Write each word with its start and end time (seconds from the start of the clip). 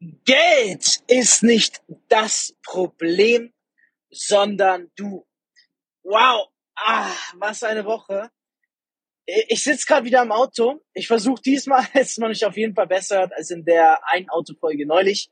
Geld 0.00 1.02
ist 1.08 1.42
nicht 1.42 1.82
das 2.08 2.54
Problem, 2.62 3.52
sondern 4.10 4.90
du. 4.94 5.26
Wow, 6.04 6.48
ah, 6.76 7.12
was 7.34 7.64
eine 7.64 7.84
Woche. 7.84 8.30
Ich 9.26 9.62
sitze 9.62 9.86
gerade 9.86 10.06
wieder 10.06 10.22
im 10.22 10.32
Auto. 10.32 10.80
Ich 10.94 11.08
versuche 11.08 11.42
diesmal, 11.42 11.86
dass 11.94 12.16
man 12.18 12.30
mich 12.30 12.44
auf 12.46 12.56
jeden 12.56 12.74
Fall 12.74 12.86
besser 12.86 13.18
hört 13.18 13.32
als 13.34 13.50
in 13.50 13.64
der 13.64 14.00
ein 14.06 14.28
Autofolge 14.28 14.86
neulich. 14.86 15.30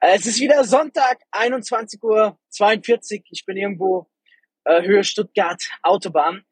Äh, 0.00 0.16
es 0.16 0.26
ist 0.26 0.40
wieder 0.40 0.62
Sonntag, 0.64 1.22
21.42 1.32 2.02
Uhr. 2.02 3.24
Ich 3.30 3.44
bin 3.46 3.56
irgendwo 3.56 4.10
äh, 4.64 4.82
Höhe 4.82 5.04
Stuttgart 5.04 5.62
Autobahn. 5.82 6.44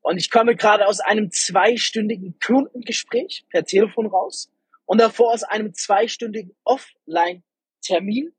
Und 0.00 0.18
ich 0.18 0.30
komme 0.30 0.54
gerade 0.54 0.86
aus 0.86 1.00
einem 1.00 1.30
zweistündigen 1.32 2.38
Kundengespräch 2.38 3.44
per 3.50 3.64
Telefon 3.64 4.06
raus 4.06 4.50
und 4.88 4.98
davor 4.98 5.34
aus 5.34 5.42
einem 5.42 5.74
zweistündigen 5.74 6.56
Offline-Termin 6.64 8.34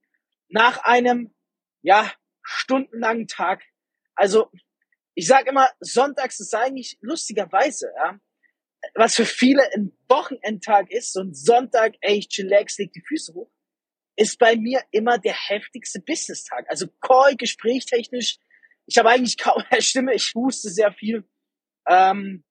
nach 0.49 0.79
einem, 0.83 1.33
ja, 1.83 2.11
stundenlangen 2.41 3.27
Tag. 3.27 3.63
Also, 4.15 4.51
ich 5.13 5.27
sage 5.27 5.51
immer, 5.51 5.69
sonntags 5.79 6.39
ist 6.39 6.55
eigentlich 6.55 6.97
lustigerweise, 7.01 7.91
ja, 7.95 8.19
was 8.95 9.15
für 9.15 9.27
viele 9.27 9.61
ein 9.75 9.95
Wochenendtag 10.07 10.91
ist, 10.91 11.13
so 11.13 11.21
ein 11.21 11.35
Sonntag, 11.35 11.93
ey, 12.01 12.17
ich 12.17 12.29
chillax, 12.29 12.79
leg 12.79 12.91
die 12.93 13.03
Füße 13.07 13.35
hoch, 13.35 13.51
ist 14.15 14.39
bei 14.39 14.55
mir 14.55 14.83
immer 14.89 15.19
der 15.19 15.35
heftigste 15.35 16.01
Business-Tag. 16.01 16.65
Also 16.67 16.87
Call, 16.99 17.35
gesprächtechnisch. 17.35 18.39
Ich 18.87 18.97
habe 18.97 19.09
eigentlich 19.09 19.37
kaum 19.37 19.63
eine 19.69 19.83
Stimme, 19.83 20.15
ich 20.15 20.33
huste 20.33 20.71
sehr 20.71 20.91
viel. 20.93 21.29
Ähm, 21.87 22.43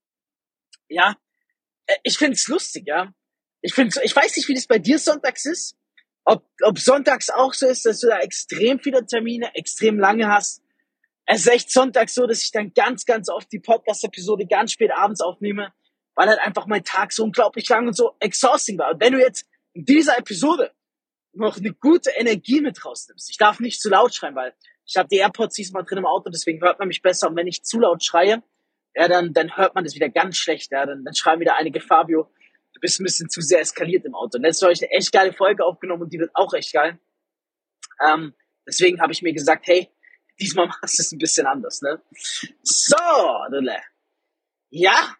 ja, 0.88 1.16
äh, 1.86 1.96
ich 2.04 2.16
finde 2.16 2.34
es 2.34 2.46
lustig, 2.46 2.84
ja. 2.86 3.12
Ich 3.60 3.74
finde, 3.74 4.00
ich 4.02 4.14
weiß 4.14 4.36
nicht, 4.36 4.48
wie 4.48 4.54
das 4.54 4.66
bei 4.66 4.78
dir 4.78 4.98
sonntags 4.98 5.44
ist. 5.46 5.76
Ob, 6.24 6.44
ob 6.62 6.78
sonntags 6.78 7.30
auch 7.30 7.54
so 7.54 7.66
ist, 7.66 7.86
dass 7.86 8.00
du 8.00 8.08
da 8.08 8.18
extrem 8.18 8.78
viele 8.80 9.04
Termine, 9.06 9.54
extrem 9.54 9.98
lange 9.98 10.28
hast. 10.28 10.62
Es 11.24 11.40
ist 11.40 11.48
echt 11.48 11.70
sonntags 11.70 12.14
so, 12.14 12.26
dass 12.26 12.42
ich 12.42 12.52
dann 12.52 12.72
ganz, 12.74 13.04
ganz 13.04 13.28
oft 13.28 13.50
die 13.52 13.60
Podcast-Episode 13.60 14.46
ganz 14.46 14.72
spät 14.72 14.90
abends 14.94 15.20
aufnehme, 15.20 15.72
weil 16.14 16.28
halt 16.28 16.40
einfach 16.40 16.66
mein 16.66 16.84
Tag 16.84 17.12
so 17.12 17.24
unglaublich 17.24 17.68
lang 17.68 17.86
und 17.86 17.94
so 17.94 18.14
exhausting 18.20 18.78
war. 18.78 18.92
Und 18.92 19.00
wenn 19.00 19.12
du 19.12 19.20
jetzt 19.20 19.46
in 19.72 19.84
dieser 19.84 20.18
Episode 20.18 20.72
noch 21.32 21.56
eine 21.56 21.72
gute 21.72 22.10
Energie 22.10 22.60
mit 22.60 22.84
rausnimmst, 22.84 23.30
ich 23.30 23.36
darf 23.38 23.60
nicht 23.60 23.80
zu 23.80 23.88
laut 23.88 24.14
schreien, 24.14 24.34
weil 24.34 24.54
ich 24.84 24.96
habe 24.96 25.08
die 25.08 25.18
AirPods 25.18 25.54
diesmal 25.54 25.84
drin 25.84 25.98
im 25.98 26.06
Auto, 26.06 26.30
deswegen 26.30 26.60
hört 26.62 26.78
man 26.78 26.88
mich 26.88 27.02
besser. 27.02 27.28
Und 27.28 27.36
wenn 27.36 27.46
ich 27.46 27.62
zu 27.62 27.78
laut 27.78 28.02
schreie, 28.02 28.42
ja, 28.94 29.06
dann, 29.06 29.32
dann 29.32 29.56
hört 29.56 29.74
man 29.74 29.84
das 29.84 29.94
wieder 29.94 30.08
ganz 30.08 30.36
schlecht. 30.36 30.72
Ja, 30.72 30.86
dann, 30.86 31.04
dann 31.04 31.14
schreiben 31.14 31.40
wieder 31.40 31.56
einige 31.56 31.80
Fabio, 31.80 32.30
du 32.78 32.80
bist 32.80 33.00
ein 33.00 33.04
bisschen 33.04 33.28
zu 33.28 33.40
sehr 33.40 33.60
eskaliert 33.60 34.04
im 34.04 34.14
Auto. 34.14 34.38
Und 34.38 34.42
letztes 34.42 34.62
habe 34.62 34.72
ich 34.72 34.82
eine 34.82 34.90
echt 34.92 35.12
geile 35.12 35.32
Folge 35.32 35.64
aufgenommen 35.64 36.02
und 36.02 36.12
die 36.12 36.18
wird 36.18 36.30
auch 36.34 36.52
echt 36.54 36.72
geil. 36.72 36.98
Ähm, 38.00 38.34
deswegen 38.66 39.00
habe 39.00 39.12
ich 39.12 39.20
mir 39.22 39.32
gesagt, 39.32 39.66
hey, 39.66 39.90
diesmal 40.40 40.66
machst 40.82 40.98
du 40.98 41.02
es 41.02 41.12
ein 41.12 41.18
bisschen 41.18 41.46
anders, 41.46 41.82
ne? 41.82 42.00
So, 42.62 42.96
Dille. 43.50 43.82
Ja. 44.70 45.16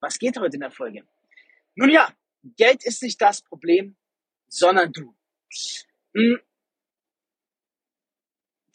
Was 0.00 0.18
geht 0.18 0.38
heute 0.38 0.54
in 0.54 0.60
der 0.60 0.70
Folge? 0.70 1.04
Nun 1.74 1.90
ja, 1.90 2.14
Geld 2.56 2.84
ist 2.84 3.02
nicht 3.02 3.20
das 3.20 3.42
Problem, 3.42 3.96
sondern 4.46 4.92
du. 4.92 5.16
Hm. 6.14 6.40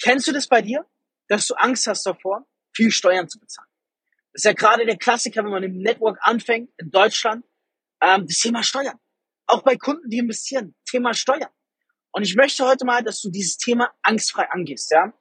Kennst 0.04 0.28
du 0.28 0.34
das 0.34 0.48
bei 0.48 0.62
dir, 0.62 0.86
dass 1.28 1.48
du 1.48 1.54
Angst 1.54 1.88
hast 1.88 2.06
davor, 2.06 2.46
viel 2.74 2.92
Steuern 2.92 3.30
zu 3.30 3.40
bezahlen. 3.40 3.71
Das 4.34 4.42
ist 4.42 4.46
ja 4.46 4.54
gerade 4.54 4.86
der 4.86 4.98
Klassiker, 4.98 5.44
wenn 5.44 5.52
man 5.52 5.64
im 5.64 5.78
Network 5.80 6.18
anfängt, 6.22 6.70
in 6.78 6.90
Deutschland, 6.90 7.46
ähm, 8.02 8.26
das 8.28 8.38
Thema 8.40 8.64
Steuern. 8.64 8.98
Auch 9.46 9.62
bei 9.64 9.76
Kunden, 9.76 10.10
die 10.10 10.20
investieren, 10.20 10.76
Thema 10.86 11.14
Steuern. 11.14 11.50
Und 12.12 12.24
ich 12.24 12.36
möchte 12.36 12.66
heute 12.66 12.86
mal, 12.86 13.04
dass 13.04 13.22
du 13.22 13.30
dieses 13.30 13.58
Thema 13.58 13.94
angstfrei 14.02 14.50
angehst, 14.50 14.92
ja. 14.92 15.14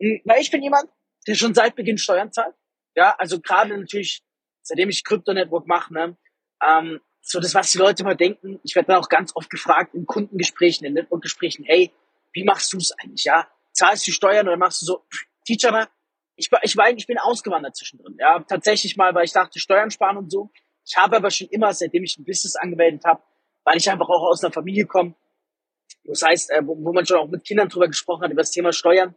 Hm, 0.00 0.20
weil 0.24 0.40
ich 0.40 0.50
bin 0.50 0.62
jemand, 0.62 0.88
der 1.26 1.34
schon 1.34 1.54
seit 1.54 1.76
Beginn 1.76 1.98
Steuern 1.98 2.32
zahlt. 2.32 2.54
Ja, 2.94 3.14
also 3.18 3.40
gerade 3.40 3.76
natürlich, 3.76 4.22
seitdem 4.62 4.88
ich 4.88 5.04
Krypto-Network 5.04 5.66
mache, 5.66 5.92
ne, 5.92 6.16
ähm, 6.66 7.00
so 7.20 7.40
das, 7.40 7.54
was 7.54 7.72
die 7.72 7.78
Leute 7.78 8.04
mal 8.04 8.16
denken. 8.16 8.60
Ich 8.62 8.74
werde 8.76 8.88
dann 8.88 8.98
auch 8.98 9.08
ganz 9.08 9.34
oft 9.34 9.50
gefragt 9.50 9.94
in 9.94 10.06
Kundengesprächen, 10.06 10.86
in 10.86 10.94
Network-Gesprächen, 10.94 11.64
hey, 11.64 11.92
wie 12.32 12.44
machst 12.44 12.72
du 12.72 12.78
es 12.78 12.92
eigentlich, 12.92 13.24
ja? 13.24 13.48
Zahlst 13.72 14.06
du 14.06 14.12
Steuern 14.12 14.46
oder 14.46 14.56
machst 14.56 14.82
du 14.82 14.86
so, 14.86 15.04
Teacher, 15.44 15.88
ich, 16.36 16.50
ich 16.62 16.76
war 16.76 16.90
ich 16.90 17.06
bin 17.06 17.18
ausgewandert 17.18 17.76
zwischendrin. 17.76 18.16
Ja, 18.18 18.40
tatsächlich 18.40 18.96
mal, 18.96 19.14
weil 19.14 19.24
ich 19.24 19.32
dachte, 19.32 19.58
Steuern 19.58 19.90
sparen 19.90 20.16
und 20.16 20.30
so. 20.30 20.50
Ich 20.84 20.96
habe 20.96 21.16
aber 21.16 21.30
schon 21.30 21.48
immer, 21.48 21.72
seitdem 21.72 22.04
ich 22.04 22.16
ein 22.18 22.24
Business 22.24 22.56
angemeldet 22.56 23.04
habe, 23.04 23.22
weil 23.64 23.76
ich 23.76 23.90
einfach 23.90 24.08
auch 24.08 24.28
aus 24.30 24.44
einer 24.44 24.52
Familie 24.52 24.86
komme, 24.86 25.14
das 26.04 26.22
heißt, 26.22 26.50
äh, 26.50 26.60
wo, 26.64 26.76
wo 26.76 26.92
man 26.92 27.04
schon 27.06 27.18
auch 27.18 27.28
mit 27.28 27.44
Kindern 27.44 27.68
drüber 27.68 27.88
gesprochen 27.88 28.22
hat, 28.22 28.30
über 28.30 28.42
das 28.42 28.50
Thema 28.50 28.72
Steuern, 28.72 29.14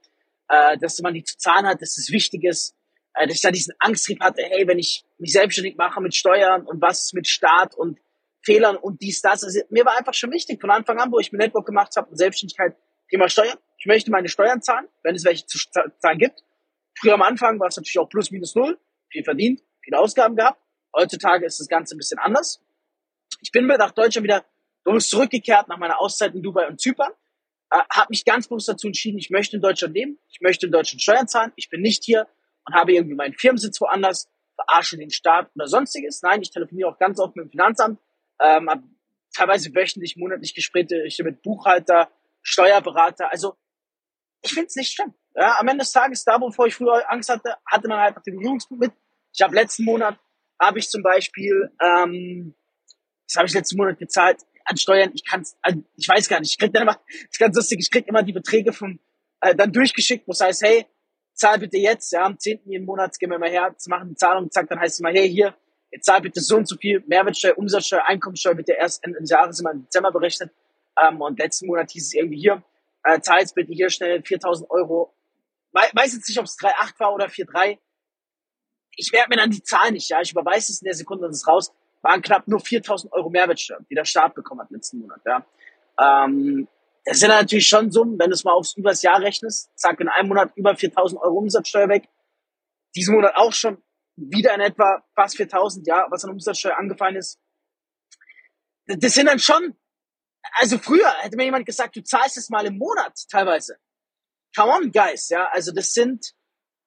äh, 0.47 0.78
dass 0.78 1.00
man 1.02 1.13
die 1.13 1.24
zu 1.24 1.38
zahlen 1.38 1.66
hat, 1.66 1.81
dass 1.81 1.97
es 1.97 2.12
wichtig 2.12 2.44
ist, 2.44 2.75
äh, 3.13 3.28
dass 3.28 3.36
ich 3.36 3.41
da 3.41 3.51
diesen 3.51 3.74
Angsttrieb 3.80 4.22
hatte, 4.22 4.41
hey, 4.44 4.68
wenn 4.68 4.80
ich 4.80 5.06
mich 5.18 5.34
selbstständig 5.34 5.75
mache 5.78 6.01
mit 6.01 6.16
Steuern 6.16 6.66
und 6.66 6.81
was 6.81 7.13
mit 7.13 7.28
Staat 7.28 7.75
und 7.75 8.00
Fehlern 8.41 8.78
und 8.78 9.01
dies, 9.01 9.22
das. 9.22 9.44
Also, 9.44 9.59
mir 9.69 9.86
war 9.86 9.97
einfach 9.97 10.13
schon 10.13 10.31
wichtig 10.31 10.62
von 10.62 10.72
Anfang 10.72 10.97
an, 10.97 11.12
wo 11.12 11.19
ich 11.19 11.31
mir 11.31 11.38
Network 11.38 11.66
gemacht 11.66 11.96
habe 11.97 12.09
und 12.09 12.18
Selbstständigkeit, 12.18 12.75
Thema 13.09 13.28
Steuern. 13.30 13.57
Ich 13.78 13.86
möchte 13.86 14.12
meine 14.12 14.30
Steuern 14.30 14.62
zahlen, 14.62 14.88
wenn 15.03 15.16
es 15.16 15.25
welche 15.25 15.46
zu 15.46 15.59
zahlen 16.00 16.18
gibt. 16.18 16.44
Früher 16.99 17.13
am 17.13 17.21
Anfang 17.21 17.59
war 17.59 17.67
es 17.67 17.77
natürlich 17.77 17.99
auch 17.99 18.09
plus 18.09 18.31
minus 18.31 18.55
null, 18.55 18.77
viel 19.09 19.23
verdient, 19.23 19.61
viele 19.81 19.99
Ausgaben 19.99 20.35
gehabt. 20.35 20.61
Heutzutage 20.95 21.45
ist 21.45 21.59
das 21.59 21.67
Ganze 21.67 21.95
ein 21.95 21.97
bisschen 21.97 22.19
anders. 22.19 22.61
Ich 23.41 23.51
bin 23.51 23.67
nach 23.67 23.91
Deutschland 23.91 24.23
wieder 24.23 24.45
bewusst 24.83 25.09
zurückgekehrt 25.09 25.67
nach 25.67 25.77
meiner 25.77 25.99
Auszeit 25.99 26.33
in 26.35 26.41
Dubai 26.41 26.67
und 26.67 26.81
Zypern. 26.81 27.11
Äh, 27.71 27.79
habe 27.91 28.07
mich 28.09 28.25
ganz 28.25 28.47
bewusst 28.47 28.67
dazu 28.67 28.88
entschieden, 28.88 29.17
ich 29.17 29.29
möchte 29.29 29.55
in 29.55 29.61
Deutschland 29.61 29.93
leben, 29.93 30.19
ich 30.29 30.41
möchte 30.41 30.65
in 30.65 30.71
Deutschland 30.71 31.01
Steuern 31.01 31.27
zahlen, 31.27 31.53
ich 31.55 31.69
bin 31.69 31.81
nicht 31.81 32.03
hier 32.03 32.27
und 32.65 32.73
habe 32.73 32.93
irgendwie 32.93 33.15
meinen 33.15 33.35
Firmensitz 33.35 33.79
woanders, 33.79 34.27
verarsche 34.55 34.97
den 34.97 35.11
Staat 35.11 35.51
oder 35.55 35.67
sonstiges. 35.67 36.21
Nein, 36.21 36.41
ich 36.41 36.51
telefoniere 36.51 36.89
auch 36.89 36.97
ganz 36.97 37.19
oft 37.19 37.35
mit 37.35 37.45
dem 37.45 37.51
Finanzamt, 37.51 37.99
ähm, 38.41 38.69
habe 38.69 38.83
teilweise 39.33 39.73
wöchentlich, 39.73 40.17
monatlich 40.17 40.55
Gespräche 40.55 41.23
mit 41.23 41.43
Buchhalter, 41.43 42.11
Steuerberater. 42.41 43.31
Also 43.31 43.55
ich 44.41 44.51
finde 44.51 44.67
es 44.67 44.75
nicht 44.75 44.91
schlimm. 44.91 45.13
Ja, 45.35 45.57
am 45.59 45.67
Ende 45.67 45.84
des 45.84 45.91
Tages, 45.91 46.23
da 46.23 46.40
wovor 46.40 46.67
ich 46.67 46.75
früher 46.75 47.03
Angst 47.09 47.29
hatte, 47.29 47.56
hatte 47.66 47.88
man 47.88 48.00
halt 48.00 48.16
den 48.25 48.38
Berührungspunkt 48.38 48.81
mit. 48.84 48.91
Ich 49.34 49.41
habe 49.41 49.56
letzten 49.56 49.85
Monat, 49.85 50.17
habe 50.59 50.79
ich 50.79 50.90
zum 50.90 51.03
Beispiel, 51.03 51.72
ähm, 51.81 52.56
was 53.28 53.35
habe 53.35 53.47
ich 53.47 53.53
letzten 53.53 53.78
Monat 53.78 54.00
gezahlt 54.00 54.41
an 54.66 54.78
Steuern? 54.78 55.12
Ich 55.13 55.23
kann 55.23 55.44
also 55.62 55.84
ich 55.95 56.07
weiß 56.07 56.28
gar 56.28 56.39
nicht, 56.39 56.51
ich 56.51 56.57
krieg 56.57 56.73
dann 56.73 56.84
immer, 56.84 56.94
das 56.94 57.22
ist 57.31 57.39
ganz 57.39 57.56
lustig, 57.56 57.79
ich 57.81 57.91
krieg 57.91 58.07
immer 58.07 58.23
die 58.23 58.34
Beträge 58.34 58.73
von, 58.73 59.00
äh, 59.41 59.56
dann 59.56 59.72
durchgeschickt, 59.72 60.28
wo 60.28 60.31
es 60.31 60.41
heißt, 60.41 60.63
hey, 60.63 60.85
zahl 61.34 61.59
bitte 61.59 61.78
jetzt, 61.78 62.12
ja, 62.12 62.25
am 62.25 62.38
10. 62.38 62.62
jeden 62.66 62.85
Monats 62.85 63.18
gehen 63.18 63.29
wir 63.29 63.39
mal 63.39 63.50
her, 63.50 63.73
machen 63.88 64.09
die 64.09 64.16
Zahlung, 64.16 64.51
zack, 64.51 64.68
dann 64.68 64.79
heißt 64.79 64.95
es 64.95 65.00
mal, 65.00 65.13
hey, 65.13 65.29
hier, 65.29 65.56
jetzt 65.91 66.06
zahl 66.06 66.22
bitte 66.22 66.41
so 66.41 66.57
und 66.57 66.68
so 66.68 66.75
viel, 66.75 67.03
Mehrwertsteuer, 67.07 67.57
Umsatzsteuer, 67.57 68.06
Einkommensteuer 68.06 68.57
ja 68.68 68.75
erst 68.75 69.03
Ende 69.06 69.19
des 69.19 69.29
Jahres 69.29 69.59
immer 69.59 69.72
im 69.72 69.84
Dezember 69.84 70.12
berechnet, 70.12 70.51
ähm, 71.01 71.22
und 71.22 71.39
letzten 71.39 71.68
Monat 71.68 71.91
hieß 71.91 72.07
es 72.07 72.13
irgendwie 72.13 72.39
hier, 72.39 72.63
äh, 73.03 73.22
zahl 73.22 73.39
jetzt 73.39 73.56
bitte 73.56 73.72
hier 73.72 73.89
schnell 73.89 74.22
4000 74.22 74.69
Euro 74.69 75.16
weiß 75.74 76.13
jetzt 76.13 76.28
nicht, 76.28 76.40
ob 76.40 76.46
es 76.46 76.57
3,8 76.57 77.00
war 77.00 77.13
oder 77.13 77.28
4,3. 77.28 77.78
Ich 78.96 79.12
merke 79.12 79.30
mir 79.30 79.38
dann 79.38 79.52
die 79.52 79.63
Zahl 79.63 79.91
nicht, 79.91 80.09
ja. 80.09 80.22
Ich 80.22 80.31
überweise 80.31 80.72
es 80.72 80.81
in 80.81 80.85
der 80.85 80.96
Sekunde, 80.96 81.28
das 81.28 81.38
ist 81.38 81.47
raus. 81.47 81.72
Waren 82.02 82.22
knapp 82.22 82.47
nur 82.47 82.59
4000 82.59 83.12
Euro 83.13 83.30
Mehrwertsteuer, 83.30 83.80
die 83.90 83.96
der 83.96 84.06
Staat 84.06 84.35
bekommen 84.35 84.62
hat 84.62 84.72
letzten 84.72 85.00
Monat, 85.00 85.22
ja. 85.25 85.46
Ähm, 86.00 86.68
das 87.06 87.19
sind 87.19 87.30
natürlich 87.30 87.68
schon 87.68 87.91
Summen, 87.91 88.19
wenn 88.19 88.30
du 88.30 88.35
es 88.35 88.44
mal 88.44 88.53
aufs 88.53 88.75
übers 88.75 89.02
Jahr 89.02 89.22
rechnest. 89.22 89.72
Zack, 89.75 90.00
in 90.00 90.09
einem 90.09 90.28
Monat 90.28 90.52
über 90.56 90.75
4000 90.75 91.22
Euro 91.22 91.40
Umsatzsteuer 91.40 91.90
weg. 91.90 92.07
Diesen 92.96 93.16
Monat 93.16 93.36
auch 93.36 93.53
schon 93.53 93.81
wieder 94.16 94.53
in 94.53 94.62
etwa 94.62 95.03
fast 95.16 95.38
4000, 95.38 95.88
ja, 95.88 96.06
was 96.09 96.24
an 96.24 96.31
Umsatzsteuer 96.31 96.78
angefallen 96.78 97.16
ist. 97.16 97.40
Das 98.86 99.13
sind 99.13 99.28
dann 99.28 99.40
schon, 99.40 99.75
also 100.53 100.78
früher 100.78 101.12
hätte 101.19 101.38
mir 101.38 101.45
jemand 101.45 101.65
gesagt, 101.65 101.95
du 101.95 102.04
zahlst 102.04 102.38
es 102.38 102.50
mal 102.50 102.65
im 102.65 102.77
Monat 102.77 103.13
teilweise 103.30 103.77
come 104.56 104.72
on, 104.72 104.92
guys, 104.92 105.30
ja, 105.30 105.50
also 105.51 105.72
das 105.72 105.94
sind, 105.94 106.34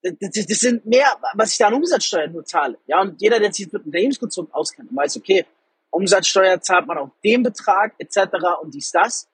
das, 0.03 0.17
das 0.20 0.59
sind 0.59 0.85
mehr, 0.85 1.06
was 1.35 1.53
ich 1.53 1.59
da 1.59 1.69
an 1.69 1.75
Umsatzsteuer 1.75 2.29
nur 2.29 2.44
zahle, 2.44 2.79
ja, 2.87 3.00
und 3.00 3.20
jeder, 3.20 3.38
der 3.38 3.53
sich 3.53 3.73
mit 3.73 3.85
Unternehmenskonstrukt 3.85 4.53
auskennt, 4.55 4.94
weiß, 4.94 5.17
okay, 5.17 5.47
Umsatzsteuer 5.91 6.61
zahlt 6.61 6.87
man 6.87 6.99
auf 6.99 7.11
den 7.23 7.43
Betrag, 7.43 7.94
etc. 7.99 8.35
und 8.62 8.75
dies, 8.75 8.91
das. 8.91 9.29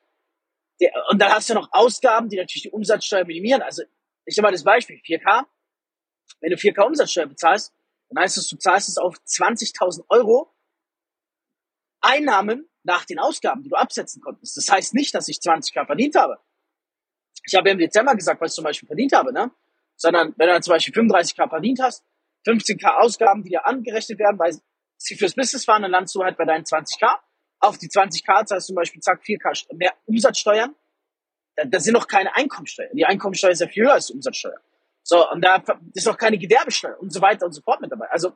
Der, 0.81 0.93
und 1.11 1.21
dann 1.21 1.33
hast 1.33 1.49
du 1.51 1.55
noch 1.55 1.69
Ausgaben, 1.73 2.29
die 2.29 2.37
natürlich 2.37 2.63
die 2.63 2.71
Umsatzsteuer 2.71 3.25
minimieren. 3.25 3.63
Also, 3.63 3.83
ich 4.25 4.37
nehme 4.37 4.49
mal 4.49 4.53
das 4.53 4.65
Beispiel, 4.65 4.97
4K. 4.97 5.45
Wenn 6.41 6.51
du 6.51 6.57
4K 6.57 6.85
Umsatzsteuer 6.85 7.27
bezahlst, 7.27 7.73
dann 8.09 8.23
heißt 8.23 8.39
es, 8.39 8.49
du 8.49 8.57
zahlst 8.57 8.89
es 8.89 8.99
auf 8.99 9.17
20.000 9.17 10.05
Euro 10.09 10.53
Einnahmen 12.01 12.69
nach 12.83 13.05
den 13.05 13.19
Ausgaben, 13.19 13.63
die 13.63 13.69
du 13.69 13.77
absetzen 13.77 14.21
konntest. 14.23 14.57
Das 14.57 14.69
heißt 14.69 14.95
nicht, 14.95 15.15
dass 15.15 15.29
ich 15.29 15.39
20k 15.39 15.87
verdient 15.87 16.17
habe 16.17 16.39
ich 17.49 17.55
habe 17.55 17.71
im 17.71 17.79
Dezember 17.79 18.15
gesagt, 18.15 18.41
was 18.41 18.53
ich 18.53 18.57
zum 18.57 18.65
Beispiel 18.65 18.87
verdient 18.87 19.13
habe, 19.13 19.33
ne? 19.33 19.51
Sondern 19.97 20.35
wenn 20.37 20.47
du 20.47 20.53
dann 20.53 20.63
zum 20.63 20.73
Beispiel 20.73 20.95
35k 20.95 21.49
verdient 21.49 21.81
hast, 21.83 22.05
15k 22.47 22.99
Ausgaben, 22.99 23.43
die 23.43 23.51
dir 23.51 23.67
angerechnet 23.67 24.19
werden, 24.19 24.39
weil 24.39 24.57
sie 24.97 25.17
fürs 25.17 25.35
Business 25.35 25.67
waren, 25.67 25.83
dann 25.83 25.91
landest 25.91 26.15
du 26.15 26.23
halt 26.23 26.37
bei 26.37 26.45
deinen 26.45 26.65
20k. 26.65 27.19
auf 27.61 27.79
die 27.79 27.89
20k 27.89 28.47
zahlst 28.47 28.69
zum 28.69 28.77
Beispiel, 28.77 29.01
zack, 29.01 29.23
4k 29.23 29.75
mehr 29.75 29.95
Umsatzsteuern. 30.07 30.75
Da, 31.57 31.65
da 31.65 31.81
sind 31.81 31.95
noch 31.95 32.07
keine 32.07 32.35
Einkommensteuern. 32.37 32.95
Die 32.95 33.05
Einkommensteuer 33.05 33.51
ist 33.51 33.61
ja 33.61 33.67
viel 33.67 33.85
höher 33.85 33.95
als 33.95 34.07
die 34.07 34.13
Umsatzsteuer. 34.13 34.61
So, 35.03 35.29
und 35.31 35.43
da 35.43 35.63
ist 35.95 36.07
noch 36.07 36.19
keine 36.19 36.39
Gewerbesteuer 36.39 37.01
und 37.01 37.13
so 37.13 37.21
weiter 37.21 37.47
und 37.47 37.53
so 37.53 37.63
fort 37.63 37.81
mit 37.81 37.91
dabei. 37.91 38.11
Also, 38.11 38.33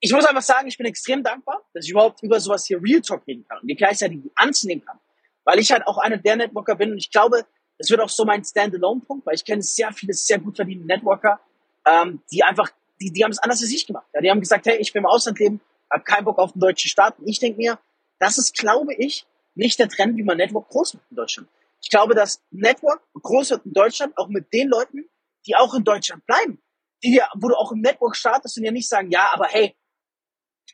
ich 0.00 0.12
muss 0.12 0.24
einfach 0.24 0.42
sagen, 0.42 0.68
ich 0.68 0.78
bin 0.78 0.86
extrem 0.86 1.22
dankbar, 1.22 1.62
dass 1.74 1.84
ich 1.84 1.90
überhaupt 1.90 2.22
über 2.22 2.38
sowas 2.38 2.64
hier 2.64 2.80
Real 2.82 3.00
Talk 3.00 3.26
reden 3.26 3.44
kann 3.48 3.58
und 3.60 3.66
die 3.66 3.74
gleichzeitig 3.74 4.20
anzunehmen 4.36 4.84
kann. 4.84 5.00
Weil 5.46 5.58
ich 5.58 5.72
halt 5.72 5.86
auch 5.86 5.96
einer 5.96 6.18
der 6.18 6.36
Networker 6.36 6.74
bin 6.74 6.90
und 6.90 6.98
ich 6.98 7.10
glaube, 7.10 7.46
das 7.78 7.90
wird 7.90 8.00
auch 8.00 8.08
so 8.08 8.24
mein 8.24 8.44
Standalone-Punkt, 8.44 9.24
weil 9.26 9.34
ich 9.34 9.44
kenne 9.44 9.62
sehr 9.62 9.92
viele 9.92 10.12
sehr 10.12 10.38
gut 10.38 10.56
verdienende 10.56 10.92
Networker, 10.92 11.40
ähm, 11.86 12.20
die 12.32 12.42
einfach, 12.42 12.70
die, 13.00 13.12
die 13.12 13.22
haben 13.22 13.30
es 13.30 13.38
anders 13.38 13.62
als 13.62 13.70
ich 13.70 13.86
gemacht. 13.86 14.06
Ja, 14.12 14.20
die 14.20 14.30
haben 14.30 14.40
gesagt, 14.40 14.66
hey, 14.66 14.76
ich 14.78 14.92
will 14.92 15.00
im 15.00 15.06
Ausland 15.06 15.38
leben, 15.38 15.60
habe 15.90 16.04
keinen 16.04 16.24
Bock 16.24 16.38
auf 16.38 16.52
den 16.52 16.60
deutschen 16.60 16.88
Staat. 16.88 17.18
Und 17.18 17.28
ich 17.28 17.38
denke 17.38 17.58
mir, 17.58 17.78
das 18.18 18.38
ist, 18.38 18.54
glaube 18.56 18.94
ich, 18.94 19.26
nicht 19.54 19.78
der 19.78 19.88
Trend, 19.88 20.16
wie 20.16 20.22
man 20.22 20.36
Network 20.36 20.68
groß 20.68 20.94
macht 20.94 21.06
in 21.10 21.16
Deutschland. 21.16 21.48
Ich 21.80 21.90
glaube, 21.90 22.14
dass 22.14 22.42
Network 22.50 23.02
groß 23.14 23.50
wird 23.50 23.66
in 23.66 23.72
Deutschland, 23.72 24.16
auch 24.18 24.28
mit 24.28 24.52
den 24.52 24.68
Leuten, 24.68 25.08
die 25.46 25.54
auch 25.54 25.74
in 25.74 25.84
Deutschland 25.84 26.26
bleiben. 26.26 26.60
Die, 27.04 27.20
wo 27.34 27.48
du 27.48 27.54
auch 27.54 27.72
im 27.72 27.80
Network 27.80 28.16
startest 28.16 28.56
und 28.56 28.64
ja 28.64 28.72
nicht 28.72 28.88
sagen, 28.88 29.10
ja, 29.10 29.30
aber 29.32 29.46
hey, 29.46 29.76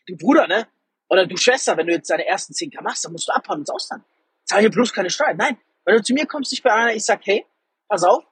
du 0.07 0.17
Bruder, 0.17 0.47
ne? 0.47 0.69
Oder 1.09 1.27
du 1.27 1.37
Schwester, 1.37 1.77
wenn 1.77 1.89
du 1.89 1.93
jetzt 1.93 2.09
deine 2.09 2.27
ersten 2.27 2.55
10k 2.55 2.81
machst, 2.81 3.05
dann 3.05 3.13
musst 3.13 3.29
du 3.29 3.33
abhauen 3.33 3.61
ins 3.61 3.71
Ausland. 3.71 4.05
Zahl 4.53 4.61
hier 4.61 4.71
bloß 4.71 4.93
keine 4.93 5.11
Steuern. 5.11 5.37
Nein, 5.37 5.59
wenn 5.85 5.97
du 5.97 6.03
zu 6.03 6.13
mir 6.13 6.27
kommst, 6.27 6.53
ich 6.53 6.63
bei 6.63 6.73
einer, 6.73 6.95
ich 6.95 7.05
sag, 7.05 7.25
hey, 7.25 7.47
pass 7.89 8.05
auf. 8.05 8.25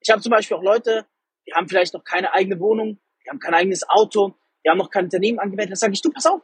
Ich 0.00 0.10
habe 0.10 0.22
zum 0.22 0.30
Beispiel 0.30 0.56
auch 0.56 0.62
Leute, 0.62 1.06
die 1.46 1.52
haben 1.52 1.68
vielleicht 1.68 1.94
noch 1.94 2.04
keine 2.04 2.32
eigene 2.32 2.60
Wohnung, 2.60 3.00
die 3.24 3.30
haben 3.30 3.40
kein 3.40 3.54
eigenes 3.54 3.88
Auto, 3.88 4.34
die 4.64 4.70
haben 4.70 4.78
noch 4.78 4.90
kein 4.90 5.04
Unternehmen 5.04 5.38
angemeldet. 5.38 5.72
Dann 5.72 5.78
sage 5.78 5.92
ich, 5.92 6.02
du, 6.02 6.10
pass 6.10 6.26
auf. 6.26 6.42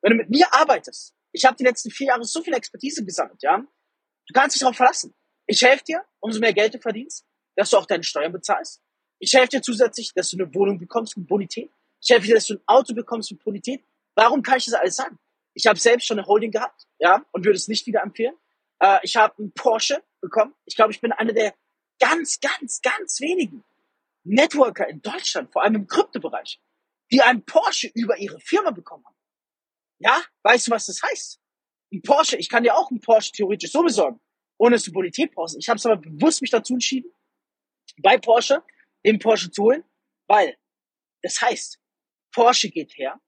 Wenn 0.00 0.12
du 0.12 0.16
mit 0.16 0.30
mir 0.30 0.46
arbeitest, 0.52 1.14
ich 1.32 1.44
habe 1.44 1.56
die 1.56 1.64
letzten 1.64 1.90
vier 1.90 2.08
Jahre 2.08 2.24
so 2.24 2.42
viel 2.42 2.54
Expertise 2.54 3.04
gesammelt, 3.04 3.42
ja. 3.42 3.58
Du 3.58 4.32
kannst 4.34 4.56
dich 4.56 4.60
darauf 4.60 4.76
verlassen. 4.76 5.14
Ich 5.46 5.62
helfe 5.62 5.84
dir, 5.84 6.04
umso 6.20 6.40
mehr 6.40 6.52
Geld 6.52 6.74
du 6.74 6.78
verdienst, 6.78 7.26
dass 7.56 7.70
du 7.70 7.76
auch 7.76 7.86
deine 7.86 8.04
Steuern 8.04 8.32
bezahlst. 8.32 8.80
Ich 9.18 9.34
helfe 9.34 9.48
dir 9.48 9.62
zusätzlich, 9.62 10.12
dass 10.14 10.30
du 10.30 10.38
eine 10.42 10.54
Wohnung 10.54 10.78
bekommst 10.78 11.16
mit 11.16 11.26
Bonität. 11.26 11.70
Ich 12.00 12.10
helfe 12.10 12.26
dir, 12.26 12.34
dass 12.34 12.46
du 12.46 12.54
ein 12.54 12.62
Auto 12.66 12.94
bekommst 12.94 13.30
mit 13.30 13.42
Bonität. 13.44 13.84
Warum 14.14 14.42
kann 14.42 14.58
ich 14.58 14.64
das 14.64 14.74
alles 14.74 14.96
sagen? 14.96 15.18
Ich 15.54 15.66
habe 15.66 15.78
selbst 15.78 16.06
schon 16.06 16.18
eine 16.18 16.26
Holding 16.26 16.50
gehabt, 16.50 16.86
ja, 16.98 17.24
und 17.32 17.44
würde 17.44 17.56
es 17.56 17.68
nicht 17.68 17.86
wieder 17.86 18.02
empfehlen. 18.02 18.34
Äh, 18.82 18.98
ich 19.02 19.16
habe 19.16 19.34
einen 19.38 19.52
Porsche 19.52 20.02
bekommen. 20.20 20.54
Ich 20.66 20.76
glaube, 20.76 20.92
ich 20.92 21.00
bin 21.00 21.12
einer 21.12 21.32
der 21.32 21.54
ganz, 21.98 22.40
ganz, 22.40 22.80
ganz 22.82 23.20
wenigen 23.20 23.64
Networker 24.24 24.88
in 24.88 25.00
Deutschland, 25.00 25.52
vor 25.52 25.62
allem 25.62 25.76
im 25.76 25.86
Kryptobereich, 25.86 26.60
die 27.10 27.22
einen 27.22 27.44
Porsche 27.44 27.90
über 27.94 28.18
ihre 28.18 28.40
Firma 28.40 28.70
bekommen 28.70 29.04
haben. 29.06 29.16
Ja, 29.98 30.20
weißt 30.42 30.66
du, 30.66 30.70
was 30.72 30.86
das 30.86 31.00
heißt? 31.02 31.40
Ein 31.92 32.02
Porsche, 32.02 32.36
ich 32.36 32.48
kann 32.48 32.64
dir 32.64 32.74
auch 32.74 32.90
einen 32.90 33.00
Porsche 33.00 33.32
theoretisch 33.32 33.70
so 33.70 33.82
besorgen, 33.82 34.20
ohne 34.58 34.76
dass 34.76 34.84
du 34.84 34.92
Bonität 34.92 35.32
brauchst. 35.32 35.56
Ich 35.56 35.68
habe 35.68 35.78
es 35.78 35.86
aber 35.86 35.96
bewusst 35.96 36.40
mich 36.40 36.50
dazu 36.50 36.74
entschieden, 36.74 37.12
bei 37.98 38.18
Porsche 38.18 38.64
den 39.04 39.18
Porsche 39.18 39.50
zu 39.50 39.64
holen, 39.64 39.84
weil 40.26 40.56
das 41.22 41.40
heißt, 41.40 41.78
Porsche 42.32 42.70
geht 42.70 42.96
her, 42.96 43.20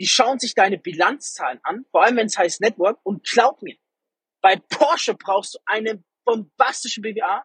die 0.00 0.06
schauen 0.06 0.38
sich 0.38 0.54
deine 0.54 0.78
Bilanzzahlen 0.78 1.60
an, 1.62 1.84
vor 1.90 2.02
allem 2.02 2.16
wenn 2.16 2.26
es 2.26 2.38
heißt 2.38 2.60
Network, 2.60 2.98
und 3.04 3.24
glaub 3.24 3.62
mir, 3.62 3.76
bei 4.46 4.54
Porsche 4.54 5.14
brauchst 5.14 5.54
du 5.54 5.58
eine 5.66 6.04
bombastische 6.24 7.00
BWA, 7.00 7.44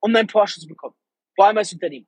um 0.00 0.12
dein 0.12 0.26
Porsche 0.26 0.60
zu 0.60 0.66
bekommen. 0.66 0.94
Vor 1.34 1.46
allem 1.46 1.56
als 1.56 1.72
Unternehmen. 1.72 2.06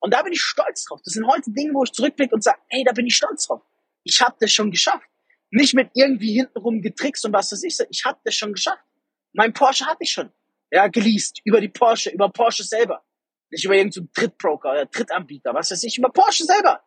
Und 0.00 0.12
da 0.12 0.20
bin 0.24 0.32
ich 0.32 0.40
stolz 0.40 0.82
drauf. 0.82 1.00
Das 1.04 1.14
sind 1.14 1.24
heute 1.28 1.52
Dinge, 1.52 1.74
wo 1.74 1.84
ich 1.84 1.92
zurückblicke 1.92 2.34
und 2.34 2.42
sage, 2.42 2.58
hey, 2.70 2.82
da 2.82 2.90
bin 2.90 3.06
ich 3.06 3.14
stolz 3.14 3.46
drauf. 3.46 3.62
Ich 4.02 4.20
habe 4.20 4.34
das 4.40 4.52
schon 4.52 4.72
geschafft. 4.72 5.06
Nicht 5.52 5.74
mit 5.74 5.92
irgendwie 5.94 6.32
hintenrum 6.32 6.82
getrickst 6.82 7.24
und 7.24 7.32
was 7.32 7.52
weiß 7.52 7.62
ich. 7.62 7.78
Ich 7.88 8.04
habe 8.04 8.18
das 8.24 8.34
schon 8.34 8.52
geschafft. 8.52 8.82
Mein 9.32 9.52
Porsche 9.52 9.86
hatte 9.86 9.98
ich 10.00 10.10
schon. 10.10 10.32
Ja, 10.72 10.88
geleast. 10.88 11.40
Über 11.44 11.60
die 11.60 11.68
Porsche, 11.68 12.10
über 12.10 12.30
Porsche 12.30 12.64
selber. 12.64 13.04
Nicht 13.48 13.64
über 13.64 13.76
irgendeinen 13.76 14.12
Trittbroker 14.12 14.72
oder 14.72 14.86
Drittanbieter, 14.86 15.54
was 15.54 15.70
weiß 15.70 15.84
ich, 15.84 15.98
über 15.98 16.10
Porsche 16.10 16.42
selber. 16.42 16.82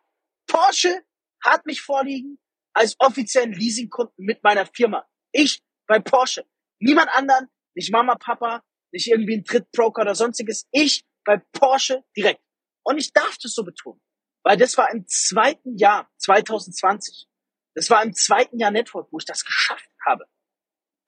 Porsche 0.46 1.06
hat 1.42 1.64
mich 1.64 1.80
vorliegen 1.80 2.38
als 2.74 2.96
offiziellen 2.98 3.54
Leasingkunden 3.54 4.26
mit 4.26 4.44
meiner 4.44 4.66
Firma. 4.66 5.08
Ich 5.30 5.62
bei 5.86 5.98
Porsche. 5.98 6.44
Niemand 6.82 7.10
anderen, 7.10 7.48
nicht 7.74 7.92
Mama, 7.92 8.16
Papa, 8.16 8.64
nicht 8.92 9.06
irgendwie 9.06 9.36
ein 9.36 9.44
Trittbroker 9.44 10.02
oder 10.02 10.16
sonstiges. 10.16 10.66
Ich 10.72 11.04
bei 11.24 11.36
Porsche 11.52 12.02
direkt. 12.16 12.42
Und 12.82 12.98
ich 12.98 13.12
darf 13.12 13.38
das 13.40 13.54
so 13.54 13.62
betonen, 13.62 14.00
weil 14.42 14.56
das 14.56 14.76
war 14.76 14.90
im 14.90 15.06
zweiten 15.06 15.76
Jahr 15.78 16.10
2020. 16.18 17.28
Das 17.74 17.88
war 17.88 18.02
im 18.02 18.12
zweiten 18.14 18.58
Jahr 18.58 18.72
Network, 18.72 19.08
wo 19.12 19.18
ich 19.18 19.24
das 19.24 19.44
geschafft 19.44 19.88
habe. 20.04 20.24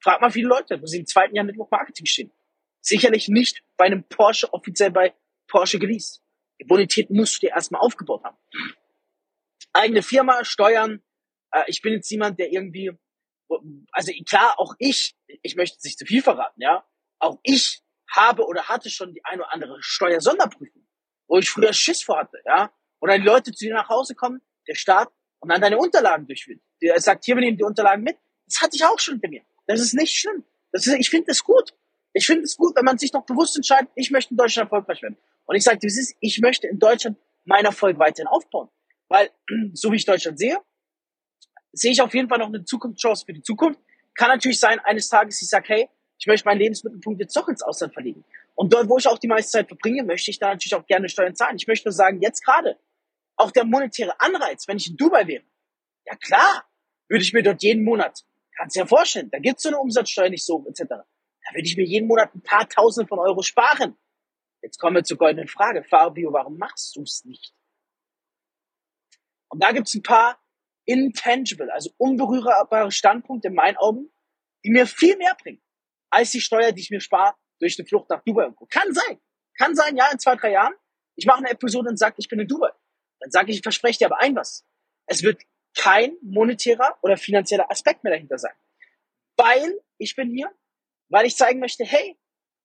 Frag 0.01 0.21
mal 0.21 0.31
viele 0.31 0.47
Leute, 0.47 0.81
wo 0.81 0.85
sie 0.85 0.99
im 0.99 1.05
zweiten 1.05 1.35
Jahr 1.35 1.43
Network 1.45 1.71
Marketing 1.71 2.05
stehen. 2.05 2.31
Sicherlich 2.79 3.27
nicht 3.27 3.61
bei 3.75 3.85
einem 3.85 4.07
Porsche 4.07 4.53
offiziell 4.53 4.91
bei 4.91 5.13
Porsche 5.47 5.77
geleast. 5.77 6.23
Die 6.61 6.65
Bonität 6.65 7.09
musst 7.09 7.35
du 7.35 7.47
dir 7.47 7.53
erstmal 7.53 7.81
aufgebaut 7.81 8.23
haben. 8.23 8.37
Eigene 9.73 10.01
Firma, 10.01 10.45
Steuern. 10.45 11.03
Äh, 11.51 11.63
ich 11.67 11.81
bin 11.81 11.93
jetzt 11.93 12.09
niemand, 12.11 12.39
der 12.39 12.51
irgendwie, 12.53 12.97
also 13.91 14.11
klar, 14.27 14.59
auch 14.59 14.75
ich, 14.79 15.15
ich 15.41 15.55
möchte 15.55 15.77
nicht 15.83 15.99
zu 15.99 16.05
viel 16.05 16.21
verraten, 16.21 16.61
ja. 16.61 16.83
Auch 17.19 17.39
ich 17.43 17.81
habe 18.13 18.45
oder 18.45 18.67
hatte 18.67 18.89
schon 18.89 19.13
die 19.13 19.23
ein 19.25 19.39
oder 19.39 19.53
andere 19.53 19.77
Steuersonderprüfung, 19.81 20.85
wo 21.27 21.37
ich 21.37 21.49
früher 21.49 21.73
Schiss 21.73 22.03
vor 22.03 22.19
hatte, 22.19 22.39
ja. 22.45 22.71
Oder 22.99 23.17
die 23.17 23.25
Leute 23.25 23.51
zu 23.51 23.65
dir 23.65 23.73
nach 23.73 23.89
Hause 23.89 24.15
kommen, 24.15 24.41
der 24.67 24.75
Staat, 24.75 25.11
und 25.39 25.49
dann 25.49 25.61
deine 25.61 25.77
Unterlagen 25.77 26.25
durchführt. 26.25 26.59
Der 26.81 26.99
sagt, 26.99 27.25
hier, 27.25 27.35
wir 27.35 27.41
nehmen 27.41 27.57
die 27.57 27.63
Unterlagen 27.63 28.03
mit. 28.03 28.17
Das 28.47 28.61
hatte 28.61 28.75
ich 28.75 28.83
auch 28.83 28.99
schon 28.99 29.19
bei 29.19 29.27
mir. 29.27 29.43
Das 29.67 29.79
ist 29.79 29.93
nicht 29.93 30.17
schlimm. 30.17 30.43
Das 30.71 30.87
ist, 30.87 30.93
ich 30.93 31.09
finde 31.09 31.27
das 31.27 31.43
gut. 31.43 31.73
Ich 32.13 32.25
finde 32.25 32.43
es 32.43 32.57
gut, 32.57 32.75
wenn 32.75 32.85
man 32.85 32.97
sich 32.97 33.13
noch 33.13 33.25
bewusst 33.25 33.55
entscheidet, 33.55 33.89
ich 33.95 34.09
möchte 34.09 34.31
in 34.31 34.37
Deutschland 34.37 34.67
erfolgreich 34.67 35.01
werden. 35.01 35.17
Und 35.45 35.55
ich 35.55 35.63
sage, 35.63 35.79
das 35.81 35.97
ist, 35.97 36.15
ich 36.19 36.39
möchte 36.39 36.67
in 36.67 36.79
Deutschland 36.79 37.17
meinen 37.43 37.65
Erfolg 37.65 37.99
weiterhin 37.99 38.27
aufbauen. 38.27 38.69
Weil, 39.07 39.29
so 39.73 39.91
wie 39.91 39.97
ich 39.97 40.05
Deutschland 40.05 40.39
sehe, 40.39 40.57
sehe 41.75 41.91
ich 41.91 42.01
auf 42.01 42.13
jeden 42.13 42.29
Fall 42.29 42.39
noch 42.39 42.47
eine 42.47 42.63
Zukunftschance 42.63 43.25
für 43.25 43.33
die 43.33 43.41
Zukunft. 43.41 43.79
Kann 44.15 44.29
natürlich 44.29 44.59
sein, 44.59 44.79
eines 44.79 45.09
Tages, 45.09 45.41
ich 45.41 45.49
sage, 45.49 45.65
hey, 45.67 45.89
ich 46.17 46.27
möchte 46.27 46.47
meinen 46.47 46.59
Lebensmittelpunkt 46.59 47.19
jetzt 47.19 47.35
doch 47.35 47.47
ins 47.49 47.61
Ausland 47.61 47.93
verlegen. 47.93 48.23
Und 48.55 48.73
dort, 48.73 48.87
wo 48.87 48.97
ich 48.97 49.07
auch 49.07 49.19
die 49.19 49.27
meiste 49.27 49.51
Zeit 49.51 49.67
verbringe, 49.67 50.03
möchte 50.03 50.31
ich 50.31 50.39
da 50.39 50.49
natürlich 50.49 50.75
auch 50.75 50.85
gerne 50.85 51.09
Steuern 51.09 51.35
zahlen. 51.35 51.57
Ich 51.57 51.67
möchte 51.67 51.89
nur 51.89 51.93
sagen, 51.93 52.21
jetzt 52.21 52.43
gerade, 52.43 52.79
auch 53.35 53.51
der 53.51 53.65
monetäre 53.65 54.19
Anreiz, 54.21 54.67
wenn 54.67 54.77
ich 54.77 54.89
in 54.89 54.95
Dubai 54.95 55.27
wäre, 55.27 55.43
ja 56.05 56.15
klar, 56.15 56.65
würde 57.09 57.23
ich 57.23 57.33
mir 57.33 57.43
dort 57.43 57.61
jeden 57.61 57.83
Monat, 57.83 58.23
kannst 58.55 58.75
du 58.75 58.79
ja 58.79 58.85
vorstellen, 58.85 59.29
da 59.29 59.39
gibt's 59.39 59.63
so 59.63 59.69
eine 59.69 59.77
Umsatzsteuer 59.79 60.29
nicht 60.29 60.45
so, 60.45 60.65
etc. 60.67 60.83
Da 60.89 61.53
würde 61.53 61.67
ich 61.67 61.75
mir 61.75 61.85
jeden 61.85 62.07
Monat 62.07 62.33
ein 62.33 62.41
paar 62.41 62.67
Tausend 62.69 63.09
von 63.09 63.19
Euro 63.19 63.41
sparen. 63.41 63.97
Jetzt 64.61 64.79
kommen 64.79 64.95
wir 64.95 65.03
zur 65.03 65.17
goldenen 65.17 65.49
Frage. 65.49 65.83
Fabio, 65.83 66.31
warum 66.31 66.57
machst 66.57 66.95
du 66.95 67.01
es 67.01 67.25
nicht? 67.25 67.53
Und 69.49 69.61
da 69.61 69.71
gibt's 69.73 69.93
ein 69.93 70.01
paar 70.01 70.39
intangible, 70.85 71.71
also 71.73 71.91
unberührbare 71.97 72.91
Standpunkte 72.91 73.49
in 73.49 73.55
meinen 73.55 73.77
Augen, 73.77 74.11
die 74.63 74.71
mir 74.71 74.87
viel 74.87 75.17
mehr 75.17 75.35
bringen, 75.41 75.61
als 76.09 76.31
die 76.31 76.41
Steuer, 76.41 76.71
die 76.71 76.81
ich 76.81 76.89
mir 76.89 77.01
spare 77.01 77.35
durch 77.59 77.77
eine 77.79 77.87
Flucht 77.87 78.09
nach 78.09 78.23
Dubai. 78.23 78.49
Kann 78.69 78.93
sein. 78.93 79.19
Kann 79.57 79.75
sein, 79.75 79.95
ja, 79.95 80.09
in 80.11 80.19
zwei, 80.19 80.35
drei 80.35 80.51
Jahren. 80.51 80.73
Ich 81.15 81.25
mache 81.25 81.39
eine 81.39 81.49
Episode 81.49 81.89
und 81.89 81.97
sage, 81.97 82.15
ich 82.17 82.27
bin 82.27 82.39
in 82.39 82.47
Dubai. 82.47 82.71
Dann 83.19 83.31
sage 83.31 83.51
ich, 83.51 83.57
ich 83.57 83.63
verspreche 83.63 83.99
dir 83.99 84.05
aber 84.07 84.19
ein 84.19 84.35
was. 84.35 84.65
Es 85.07 85.23
wird 85.23 85.41
kein 85.77 86.15
monetärer 86.21 86.97
oder 87.01 87.17
finanzieller 87.17 87.69
Aspekt 87.69 88.03
mehr 88.03 88.13
dahinter 88.13 88.37
sein. 88.37 88.53
Weil 89.37 89.81
ich 89.97 90.15
bin 90.15 90.31
hier, 90.31 90.51
weil 91.09 91.25
ich 91.25 91.35
zeigen 91.35 91.59
möchte, 91.59 91.85
hey, 91.85 92.17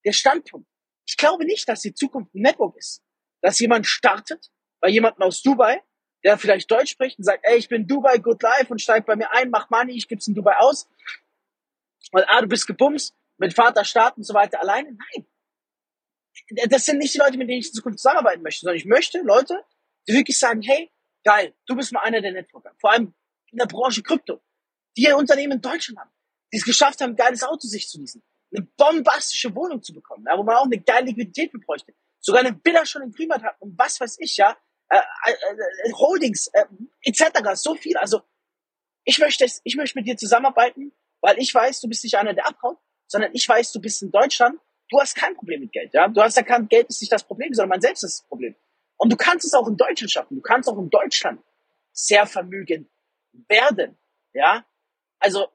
der 0.05 0.13
Standpunkt. 0.13 0.69
Ich 1.07 1.17
glaube 1.17 1.45
nicht, 1.45 1.69
dass 1.69 1.81
die 1.81 1.95
Zukunft 1.95 2.35
ein 2.35 2.43
Network 2.43 2.77
ist. 2.77 3.03
Dass 3.43 3.59
jemand 3.59 3.87
startet, 3.87 4.51
bei 4.81 4.89
jemandem 4.89 5.23
aus 5.23 5.43
Dubai, 5.43 5.83
der 6.25 6.39
vielleicht 6.39 6.71
Deutsch 6.71 6.91
spricht 6.91 7.19
und 7.19 7.25
sagt, 7.25 7.45
ey, 7.45 7.57
ich 7.57 7.69
bin 7.69 7.87
Dubai, 7.87 8.19
good 8.19 8.43
life 8.43 8.67
und 8.69 8.81
steigt 8.81 9.07
bei 9.07 9.17
mir 9.17 9.31
ein, 9.33 9.51
mach 9.51 9.71
Money, 9.71 9.97
ich 9.97 10.09
gib's 10.09 10.27
in 10.27 10.35
Dubai 10.35 10.57
aus. 10.59 10.89
Und 12.13 12.25
ah, 12.29 12.41
du 12.41 12.49
bist 12.49 12.67
gebumst, 12.67 13.15
mit 13.39 13.55
Vater, 13.55 13.85
Staat 13.85 14.17
und 14.17 14.25
so 14.25 14.35
weiter 14.35 14.61
alleine. 14.61 14.93
Nein. 14.93 15.27
Das 16.69 16.85
sind 16.85 16.99
nicht 16.99 17.15
die 17.15 17.19
Leute, 17.19 17.39
mit 17.39 17.49
denen 17.49 17.61
ich 17.61 17.69
in 17.69 17.75
Zukunft 17.75 18.01
zusammenarbeiten 18.01 18.43
möchte, 18.43 18.61
sondern 18.61 18.77
ich 18.77 18.85
möchte 18.85 19.21
Leute, 19.21 19.65
die 20.07 20.13
wirklich 20.13 20.39
sagen, 20.39 20.63
hey, 20.63 20.91
geil, 21.25 21.55
du 21.67 21.77
bist 21.77 21.93
mal 21.93 22.01
einer 22.01 22.21
der 22.21 22.33
Networker. 22.33 22.75
Vor 22.79 22.93
allem 22.93 23.15
in 23.51 23.59
der 23.59 23.67
Branche 23.67 24.03
Krypto. 24.03 24.41
Die 24.97 25.09
ein 25.09 25.15
Unternehmen 25.15 25.55
in 25.55 25.61
Deutschland 25.61 25.99
haben, 25.99 26.11
die 26.53 26.59
es 26.59 26.65
geschafft 26.65 27.01
haben, 27.01 27.11
ein 27.11 27.17
geiles 27.17 27.43
Auto 27.43 27.67
sich 27.67 27.89
zu 27.89 27.99
leasen. 27.99 28.23
Eine 28.53 28.67
bombastische 28.77 29.55
Wohnung 29.55 29.83
zu 29.83 29.95
bekommen, 29.95 30.25
ja, 30.27 30.37
wo 30.37 30.43
man 30.43 30.57
auch 30.57 30.65
eine 30.65 30.81
geile 30.81 31.07
Liquidität 31.07 31.53
bräuchte. 31.65 31.95
Sogar 32.19 32.45
eine 32.45 32.59
Villa 32.63 32.85
schon 32.85 33.03
in 33.03 33.13
Privat 33.13 33.43
hat 33.43 33.57
und 33.61 33.79
was 33.79 34.01
weiß 34.01 34.19
ich, 34.21 34.37
ja. 34.37 34.57
Äh, 34.91 34.99
äh, 34.99 35.89
äh 35.89 35.93
Holdings, 35.93 36.49
äh, 36.49 36.65
etc. 37.03 37.23
So 37.55 37.75
viel. 37.75 37.97
Also 37.97 38.23
ich 39.05 39.19
möchte, 39.19 39.47
ich 39.65 39.77
möchte 39.77 39.99
mit 39.99 40.07
dir 40.07 40.17
zusammenarbeiten, 40.17 40.93
weil 41.21 41.39
ich 41.39 41.55
weiß, 41.55 41.81
du 41.81 41.89
bist 41.89 42.05
nicht 42.05 42.17
einer, 42.17 42.35
der 42.35 42.47
abhaut, 42.47 42.79
sondern 43.07 43.31
ich 43.35 43.49
weiß, 43.49 43.73
du 43.73 43.81
bist 43.81 44.03
in 44.03 44.11
Deutschland, 44.11 44.59
du 44.89 45.01
hast 45.01 45.17
kein 45.17 45.35
Problem 45.35 45.61
mit 45.61 45.73
Geld, 45.73 45.95
ja. 45.95 46.09
Du 46.09 46.21
hast 46.21 46.37
erkannt, 46.37 46.71
Geld 46.71 46.89
ist 46.89 47.01
nicht 47.01 47.13
das 47.13 47.25
Problem, 47.25 47.53
sondern 47.55 47.71
man 47.71 47.81
selbst 47.81 48.05
ist 48.05 48.21
das 48.21 48.29
Problem. 48.29 48.55
Und 48.97 49.11
du 49.11 49.17
kannst 49.17 49.47
es 49.47 49.55
auch 49.55 49.67
in 49.67 49.77
Deutschland 49.77 50.11
schaffen. 50.11 50.37
Du 50.37 50.43
kannst 50.43 50.69
auch 50.69 50.79
in 50.79 50.91
Deutschland 50.91 51.41
sehr 51.93 52.27
vermögend 52.27 52.89
werden. 53.49 53.97
Ja, 54.33 54.65
Also, 55.19 55.49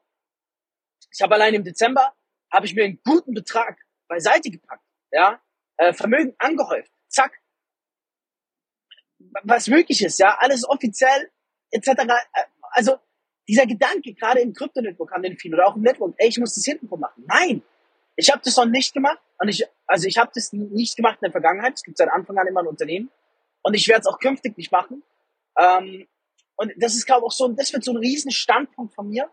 ich 1.12 1.20
habe 1.22 1.34
allein 1.34 1.54
im 1.54 1.64
Dezember, 1.64 2.14
habe 2.50 2.66
ich 2.66 2.74
mir 2.74 2.84
einen 2.84 3.00
guten 3.04 3.34
Betrag 3.34 3.78
beiseite 4.08 4.50
gepackt, 4.50 4.84
ja, 5.10 5.40
äh, 5.76 5.92
Vermögen 5.92 6.34
angehäuft, 6.38 6.92
zack. 7.08 7.40
Was 9.44 9.68
möglich 9.68 10.02
ist, 10.02 10.18
ja, 10.18 10.36
alles 10.38 10.68
offiziell, 10.68 11.30
etc. 11.70 11.90
Also, 12.70 12.98
dieser 13.48 13.66
Gedanke, 13.66 14.12
gerade 14.14 14.40
im 14.40 14.52
Krypto-Network 14.52 15.12
haben 15.12 15.22
den 15.22 15.38
viele 15.38 15.56
oder 15.56 15.68
auch 15.68 15.76
im 15.76 15.82
Network, 15.82 16.14
ey, 16.18 16.28
ich 16.28 16.38
muss 16.38 16.54
das 16.54 16.64
hintenrum 16.64 17.00
machen. 17.00 17.24
Nein, 17.26 17.62
ich 18.16 18.30
habe 18.30 18.40
das 18.44 18.56
noch 18.56 18.66
nicht 18.66 18.92
gemacht 18.92 19.20
und 19.38 19.48
ich, 19.48 19.64
also 19.86 20.08
ich 20.08 20.18
habe 20.18 20.30
das 20.34 20.52
nicht 20.52 20.96
gemacht 20.96 21.18
in 21.20 21.26
der 21.26 21.32
Vergangenheit. 21.32 21.74
Es 21.74 21.82
gibt 21.82 21.98
seit 21.98 22.08
Anfang 22.08 22.36
an 22.38 22.46
immer 22.46 22.60
ein 22.60 22.66
Unternehmen 22.66 23.10
und 23.62 23.74
ich 23.74 23.86
werde 23.88 24.00
es 24.00 24.06
auch 24.06 24.18
künftig 24.18 24.56
nicht 24.56 24.72
machen. 24.72 25.02
Ähm, 25.58 26.08
und 26.56 26.72
das 26.78 26.94
ist, 26.94 27.06
glaube 27.06 27.20
ich, 27.20 27.26
auch 27.26 27.32
so, 27.32 27.48
das 27.48 27.72
wird 27.72 27.84
so 27.84 27.92
ein 27.92 27.98
riesen 27.98 28.30
Standpunkt 28.30 28.94
von 28.94 29.08
mir 29.08 29.30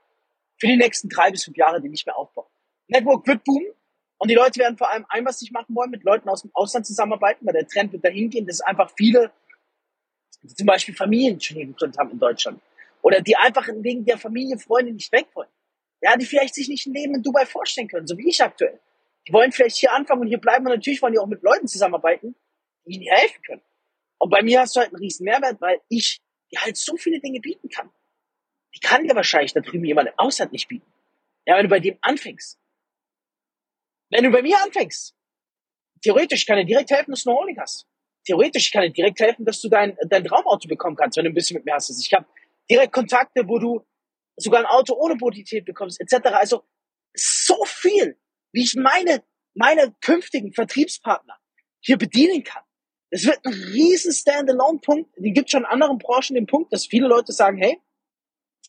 für 0.60 0.68
die 0.68 0.78
nächsten 0.78 1.10
drei 1.10 1.32
bis 1.32 1.46
fünf 1.46 1.58
Jahre, 1.58 1.82
den 1.82 1.94
ich 1.94 2.06
mir 2.06 2.16
aufbaue. 2.16 2.48
Network 2.88 3.26
wird 3.26 3.44
boomen 3.46 3.72
und 4.18 4.30
die 4.30 4.36
Leute 4.36 4.60
werden 4.60 4.78
vor 4.78 4.92
allem 4.92 5.06
ein, 5.10 5.26
was 5.26 5.42
nicht 5.42 5.54
machen 5.54 5.76
wollen, 5.76 5.90
mit 5.90 6.04
Leuten 6.04 6.28
aus 6.30 6.42
dem 6.42 6.52
Ausland 6.54 6.86
zusammenarbeiten, 6.86 7.46
weil 7.46 7.54
der 7.54 7.68
Trend 7.68 7.94
wird 7.94 8.04
dahin 8.04 8.30
gehen, 8.30 8.46
dass 8.46 8.62
einfach 8.62 8.92
viele, 8.98 9.32
zum 10.48 10.66
Beispiel 10.66 10.96
Familien 10.96 11.40
schon 11.40 11.58
hier 11.58 11.66
gegründet 11.66 11.98
haben 12.00 12.12
in 12.12 12.20
Deutschland 12.20 12.62
oder 13.02 13.22
die 13.22 13.36
einfach 13.36 13.68
wegen 13.68 14.06
der 14.06 14.18
Familie, 14.18 14.58
Freunde 14.58 14.92
nicht 14.92 15.12
weg 15.12 15.28
wollen. 15.34 15.50
Ja, 16.02 16.18
die 16.18 16.26
vielleicht 16.26 16.56
sich 16.56 16.68
nicht 16.68 16.86
ein 16.86 16.94
Leben 16.94 17.16
in 17.16 17.24
Dubai 17.24 17.46
vorstellen 17.46 17.88
können, 17.88 18.08
so 18.08 18.18
wie 18.18 18.28
ich 18.28 18.42
aktuell. 18.42 18.80
Die 19.28 19.32
wollen 19.32 19.52
vielleicht 19.52 19.78
hier 19.78 19.94
anfangen 19.94 20.22
und 20.22 20.28
hier 20.28 20.40
bleiben 20.40 20.66
und 20.66 20.74
natürlich 20.74 21.02
wollen 21.02 21.14
die 21.14 21.20
auch 21.20 21.28
mit 21.28 21.44
Leuten 21.44 21.68
zusammenarbeiten, 21.68 22.36
die 22.86 22.96
ihnen 22.96 23.16
helfen 23.16 23.42
können. 23.44 23.62
Und 24.18 24.30
bei 24.30 24.42
mir 24.42 24.62
hast 24.62 24.76
du 24.76 24.82
halt 24.82 24.90
einen 24.90 25.02
riesen 25.02 25.24
Mehrwert, 25.24 25.62
weil 25.62 25.80
ich 25.90 26.22
dir 26.52 26.62
halt 26.62 26.78
so 26.78 26.98
viele 26.98 27.20
Dinge 27.20 27.40
bieten 27.40 27.70
kann. 27.70 27.90
Die 28.76 28.80
kann 28.80 29.04
dir 29.04 29.16
wahrscheinlich 29.16 29.54
da 29.54 29.62
drüben 29.62 29.86
jemand 29.86 30.10
im 30.10 30.14
Ausland 30.18 30.52
nicht 30.52 30.68
bieten. 30.68 30.92
Ja, 31.46 31.58
wenn 31.58 31.64
du 31.64 31.70
bei 31.70 31.80
dem 31.80 31.98
anfängst. 32.02 32.60
Wenn 34.10 34.24
du 34.24 34.32
bei 34.32 34.42
mir 34.42 34.58
anfängst, 34.62 35.16
theoretisch 36.02 36.46
kann 36.46 36.58
er 36.58 36.66
direkt 36.66 36.92
helfen, 36.92 37.12
dass 37.12 37.24
du 37.24 37.32
eine 37.32 37.40
Holding 37.40 37.60
hast. 37.60 37.88
Theoretisch 38.26 38.72
kann 38.72 38.84
er 38.84 38.90
direkt 38.90 39.20
helfen, 39.20 39.46
dass 39.46 39.60
du 39.62 39.70
dein, 39.70 39.98
dein 40.08 40.24
Traumauto 40.24 40.68
bekommen 40.68 40.96
kannst, 40.96 41.18
wenn 41.18 41.26
du 41.26 41.32
ein 41.32 41.34
bisschen 41.34 41.56
mit 41.56 41.66
mir 41.66 41.74
hast. 41.74 41.90
Ich 41.90 42.14
habe 42.14 42.26
direkt 42.70 42.94
Kontakte, 42.94 43.48
wo 43.48 43.60
du 43.60 43.86
sogar 44.38 44.62
ein 44.62 44.66
Auto 44.66 44.96
ohne 44.96 45.16
Bonität 45.16 45.66
bekommst, 45.66 46.00
etc. 46.00 46.28
Also 46.34 46.64
so 47.16 47.64
viel, 47.66 48.18
wie 48.52 48.64
ich 48.64 48.76
meine, 48.76 49.24
meine 49.54 49.94
künftigen 50.02 50.54
Vertriebspartner 50.54 51.38
hier 51.82 51.98
bedienen 51.98 52.44
kann. 52.44 52.64
Es 53.10 53.26
wird 53.26 53.46
ein 53.46 53.54
riesen 53.54 54.12
Standalone-Punkt. 54.12 55.16
Den 55.18 55.34
gibt 55.34 55.52
schon 55.52 55.62
in 55.62 55.68
anderen 55.68 56.00
Branchen 56.00 56.34
den 56.34 56.48
Punkt, 56.48 56.74
dass 56.74 56.88
viele 56.88 57.08
Leute 57.08 57.32
sagen, 57.32 57.58
hey, 57.58 57.80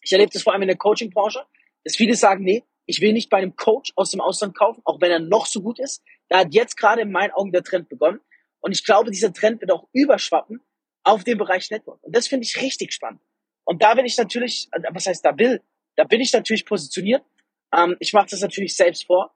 ich 0.03 0.13
erlebe 0.13 0.33
das 0.33 0.43
vor 0.43 0.53
allem 0.53 0.63
in 0.63 0.69
der 0.69 0.77
Coaching-Branche, 0.77 1.47
dass 1.85 1.97
viele 1.97 2.15
sagen, 2.15 2.45
nee, 2.45 2.63
ich 2.87 3.01
will 3.01 3.15
nicht 3.15 3.31
bei 3.31 3.39
einem 3.39 3.57
Coach 3.57 3.93
aus 3.97 4.11
dem 4.11 4.21
Ausland 4.21 4.55
kaufen, 4.55 4.83
auch 4.85 5.01
wenn 5.01 5.11
er 5.11 5.21
noch 5.21 5.47
so 5.47 5.63
gut 5.63 5.79
ist. 5.79 6.03
Da 6.29 6.41
hat 6.41 6.53
jetzt 6.53 6.77
gerade 6.77 7.03
in 7.03 7.13
meinen 7.13 7.31
Augen 7.31 7.53
der 7.53 7.63
Trend 7.63 7.89
begonnen. 7.89 8.21
Und 8.65 8.73
ich 8.73 8.83
glaube, 8.83 9.11
dieser 9.11 9.31
Trend 9.31 9.61
wird 9.61 9.71
auch 9.71 9.87
überschwappen 9.93 10.63
auf 11.03 11.23
den 11.23 11.37
Bereich 11.37 11.71
Network. 11.71 12.03
Und 12.03 12.17
das 12.17 12.29
finde 12.29 12.47
ich 12.47 12.63
richtig 12.63 12.95
spannend. 12.95 13.21
Und 13.65 13.83
da 13.83 13.93
bin 13.93 14.07
ich 14.07 14.17
natürlich, 14.17 14.71
was 14.91 15.05
heißt 15.05 15.23
da 15.23 15.37
will, 15.37 15.61
da 15.97 16.05
bin 16.05 16.23
ich 16.23 16.33
natürlich 16.33 16.65
positioniert. 16.65 17.23
Ähm, 17.77 17.95
ich 18.01 18.15
mache 18.15 18.29
das 18.31 18.41
natürlich 18.41 18.75
selbst 18.75 19.05
vor. 19.05 19.35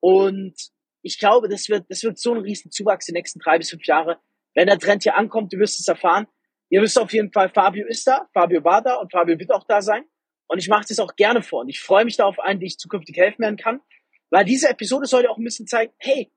Und 0.00 0.54
ich 1.02 1.18
glaube, 1.18 1.50
das 1.50 1.68
wird, 1.68 1.90
das 1.90 2.02
wird 2.04 2.18
so 2.18 2.32
ein 2.32 2.40
riesen 2.40 2.70
Zuwachs 2.70 3.04
die 3.04 3.12
nächsten 3.12 3.38
drei 3.40 3.58
bis 3.58 3.68
fünf 3.68 3.84
Jahre. 3.84 4.18
Wenn 4.54 4.66
der 4.66 4.78
Trend 4.78 5.02
hier 5.02 5.14
ankommt, 5.14 5.52
du 5.52 5.58
wirst 5.58 5.78
es 5.78 5.86
erfahren. 5.86 6.26
Ihr 6.70 6.80
wisst 6.80 6.98
auf 6.98 7.12
jeden 7.12 7.30
Fall, 7.32 7.50
Fabio 7.50 7.86
ist 7.86 8.06
da, 8.06 8.30
Fabio 8.32 8.64
war 8.64 8.80
da 8.80 8.94
und 8.94 9.12
Fabio 9.12 9.38
wird 9.38 9.52
auch 9.52 9.64
da 9.64 9.82
sein. 9.82 10.04
Und 10.46 10.58
ich 10.58 10.68
mache 10.68 10.86
das 10.88 10.98
auch 11.00 11.16
gerne 11.16 11.42
vor. 11.42 11.60
Und 11.60 11.68
ich 11.68 11.80
freue 11.80 12.06
mich 12.06 12.16
da 12.16 12.24
auf 12.24 12.40
einen, 12.40 12.60
die 12.60 12.66
ich 12.66 12.78
zukünftig 12.78 13.18
helfen 13.18 13.42
werden 13.42 13.58
kann. 13.58 13.82
Weil 14.30 14.46
diese 14.46 14.70
Episode 14.70 15.04
sollte 15.04 15.28
auch 15.28 15.36
ein 15.36 15.44
bisschen 15.44 15.66
zeigen, 15.66 15.92
hey, 15.98 16.32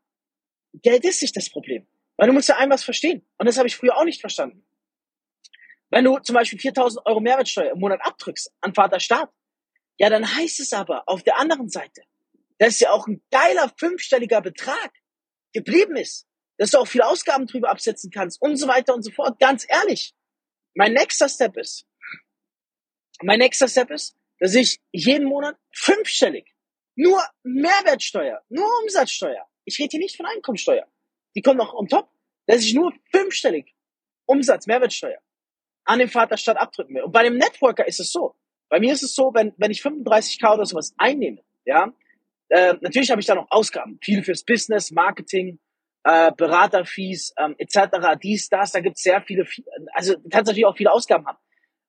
Geld 0.81 1.05
ist 1.05 1.21
nicht 1.21 1.37
das 1.37 1.49
Problem. 1.49 1.87
Weil 2.17 2.27
du 2.27 2.33
musst 2.33 2.49
ja 2.49 2.57
einmal 2.57 2.75
was 2.75 2.83
verstehen. 2.83 3.25
Und 3.37 3.47
das 3.47 3.57
habe 3.57 3.67
ich 3.67 3.75
früher 3.75 3.97
auch 3.97 4.03
nicht 4.03 4.21
verstanden. 4.21 4.65
Wenn 5.89 6.05
du 6.05 6.17
zum 6.19 6.33
Beispiel 6.33 6.59
4000 6.59 7.05
Euro 7.05 7.19
Mehrwertsteuer 7.19 7.71
im 7.71 7.79
Monat 7.79 8.01
abdrückst 8.03 8.51
an 8.61 8.73
Vaterstaat, 8.73 9.29
ja, 9.99 10.09
dann 10.09 10.35
heißt 10.35 10.59
es 10.59 10.73
aber 10.73 11.03
auf 11.07 11.23
der 11.23 11.37
anderen 11.37 11.69
Seite, 11.69 12.01
dass 12.57 12.79
ja 12.79 12.91
auch 12.91 13.07
ein 13.07 13.21
geiler 13.31 13.71
fünfstelliger 13.77 14.41
Betrag 14.41 14.91
geblieben 15.53 15.95
ist, 15.95 16.27
dass 16.57 16.71
du 16.71 16.79
auch 16.79 16.87
viele 16.87 17.05
Ausgaben 17.05 17.45
drüber 17.45 17.69
absetzen 17.69 18.09
kannst 18.09 18.41
und 18.41 18.57
so 18.57 18.67
weiter 18.67 18.93
und 18.93 19.03
so 19.03 19.11
fort. 19.11 19.39
Ganz 19.39 19.65
ehrlich, 19.69 20.13
mein 20.73 20.93
nächster 20.93 21.29
Step 21.29 21.57
ist, 21.57 21.85
mein 23.21 23.39
nächster 23.39 23.67
Step 23.67 23.91
ist, 23.91 24.15
dass 24.39 24.55
ich 24.55 24.81
jeden 24.91 25.27
Monat 25.27 25.57
fünfstellig 25.71 26.53
nur 26.95 27.23
Mehrwertsteuer, 27.43 28.41
nur 28.49 28.67
Umsatzsteuer, 28.83 29.47
ich 29.65 29.79
rede 29.79 29.89
hier 29.91 29.99
nicht 29.99 30.17
von 30.17 30.25
Einkommensteuer, 30.25 30.87
die 31.35 31.41
kommt 31.41 31.57
noch 31.57 31.73
on 31.73 31.87
top, 31.87 32.09
dass 32.47 32.63
ich 32.63 32.73
nur 32.73 32.93
fünfstellig 33.11 33.73
Umsatz, 34.25 34.67
Mehrwertsteuer 34.67 35.19
an 35.85 35.99
den 35.99 36.09
Vaterstaat 36.09 36.57
abdrücken 36.57 36.95
will. 36.95 37.03
Und 37.03 37.11
bei 37.11 37.23
dem 37.23 37.37
Networker 37.37 37.85
ist 37.87 37.99
es 37.99 38.11
so. 38.11 38.35
Bei 38.69 38.79
mir 38.79 38.93
ist 38.93 39.03
es 39.03 39.15
so, 39.15 39.33
wenn, 39.33 39.53
wenn 39.57 39.71
ich 39.71 39.81
35k 39.81 40.53
oder 40.53 40.65
sowas 40.65 40.93
einnehme, 40.97 41.43
ja, 41.65 41.93
äh, 42.49 42.75
natürlich 42.81 43.11
habe 43.11 43.21
ich 43.21 43.27
da 43.27 43.35
noch 43.35 43.47
Ausgaben, 43.49 43.99
viele 44.01 44.23
fürs 44.23 44.43
Business, 44.43 44.91
Marketing, 44.91 45.59
äh, 46.03 46.31
Beraterfees, 46.31 47.33
ähm, 47.37 47.55
etc., 47.57 48.17
dies, 48.21 48.49
das, 48.49 48.71
da 48.71 48.79
gibt 48.79 48.97
es 48.97 49.03
sehr 49.03 49.21
viele, 49.21 49.45
also 49.93 50.15
du 50.15 50.29
kannst 50.29 50.47
natürlich 50.47 50.65
auch 50.65 50.77
viele 50.77 50.91
Ausgaben 50.91 51.25
haben. 51.25 51.37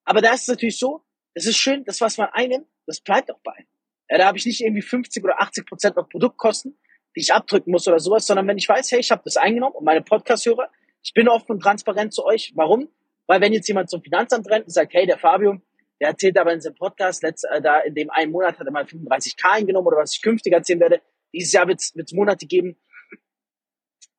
Aber 0.05 0.21
da 0.21 0.33
ist 0.33 0.43
es 0.43 0.49
natürlich 0.49 0.79
so, 0.79 1.05
es 1.35 1.47
ist 1.47 1.57
schön, 1.57 1.85
das, 1.85 2.01
was 2.01 2.19
man 2.19 2.29
einnimmt, 2.33 2.67
das 2.87 3.01
bleibt 3.01 3.31
auch 3.31 3.41
bei. 3.43 3.67
Ja, 4.09 4.19
da 4.19 4.27
habe 4.27 4.39
ich 4.39 4.47
nicht 4.47 4.61
irgendwie 4.61 4.83
50 4.83 5.25
oder 5.25 5.41
80 5.41 5.67
Prozent 5.67 5.97
noch 5.97 6.09
Produktkosten, 6.09 6.79
die 7.17 7.21
ich 7.21 7.33
abdrücken 7.33 7.71
muss 7.71 7.87
oder 7.87 7.99
sowas, 7.99 8.27
sondern 8.27 8.47
wenn 8.49 8.59
ich 8.59 8.69
weiß, 8.69 8.91
hey, 8.93 9.01
ich 9.01 9.11
habe 9.11 9.23
das 9.25 9.37
eingenommen 9.37 9.77
und 9.77 9.85
meine 9.85 10.03
Podcast-Hörer, 10.03 10.71
ich 11.03 11.13
bin 11.15 11.29
offen 11.29 11.53
und 11.53 11.61
transparent 11.61 12.13
zu 12.13 12.25
euch. 12.25 12.53
Warum? 12.55 12.89
Weil 13.27 13.41
wenn 13.41 13.53
jetzt 13.53 13.69
jemand 13.69 13.91
zum 13.91 14.03
Finanzamt 14.03 14.49
rennt 14.51 14.67
und 14.67 14.73
sagt, 14.73 14.93
hey, 14.95 15.07
der 15.07 15.19
Fabio, 15.19 15.61
der 16.01 16.09
erzählt 16.09 16.37
aber 16.39 16.53
in 16.53 16.61
seinem 16.61 16.75
Podcast, 16.75 17.23
letzt, 17.23 17.47
äh, 17.51 17.61
da 17.61 17.81
in 17.81 17.95
dem 17.95 18.11
einen 18.11 18.33
Monat 18.33 18.59
hat 18.59 18.67
er 18.67 18.73
mal 18.73 18.85
35k 18.85 19.51
eingenommen 19.51 19.87
oder 19.87 19.99
was 19.99 20.15
ich 20.15 20.23
künftig 20.23 20.53
erzählen 20.53 20.81
werde. 20.81 21.01
Dieses 21.33 21.53
Jahr 21.53 21.69
wird 21.69 21.81
es 21.81 22.13
Monate 22.13 22.47
geben. 22.47 22.77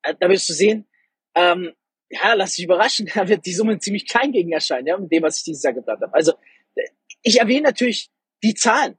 Äh, 0.03 0.15
da 0.19 0.29
wirst 0.29 0.47
du 0.49 0.53
sehen, 0.53 0.87
ähm, 1.35 1.73
ja, 2.09 2.33
lass 2.33 2.55
dich 2.55 2.65
überraschen, 2.65 3.09
da 3.13 3.27
wird 3.27 3.45
die 3.45 3.53
Summe 3.53 3.77
ziemlich 3.79 4.07
klein 4.07 4.31
gegen 4.31 4.51
erscheinen, 4.51 4.87
ja, 4.87 4.97
mit 4.97 5.11
dem, 5.11 5.23
was 5.23 5.39
ich 5.39 5.43
dieses 5.43 5.63
Jahr 5.63 5.73
geplant 5.73 6.01
habe. 6.01 6.13
Also 6.13 6.33
ich 7.21 7.39
erwähne 7.39 7.63
natürlich 7.63 8.09
die 8.43 8.53
Zahlen, 8.53 8.97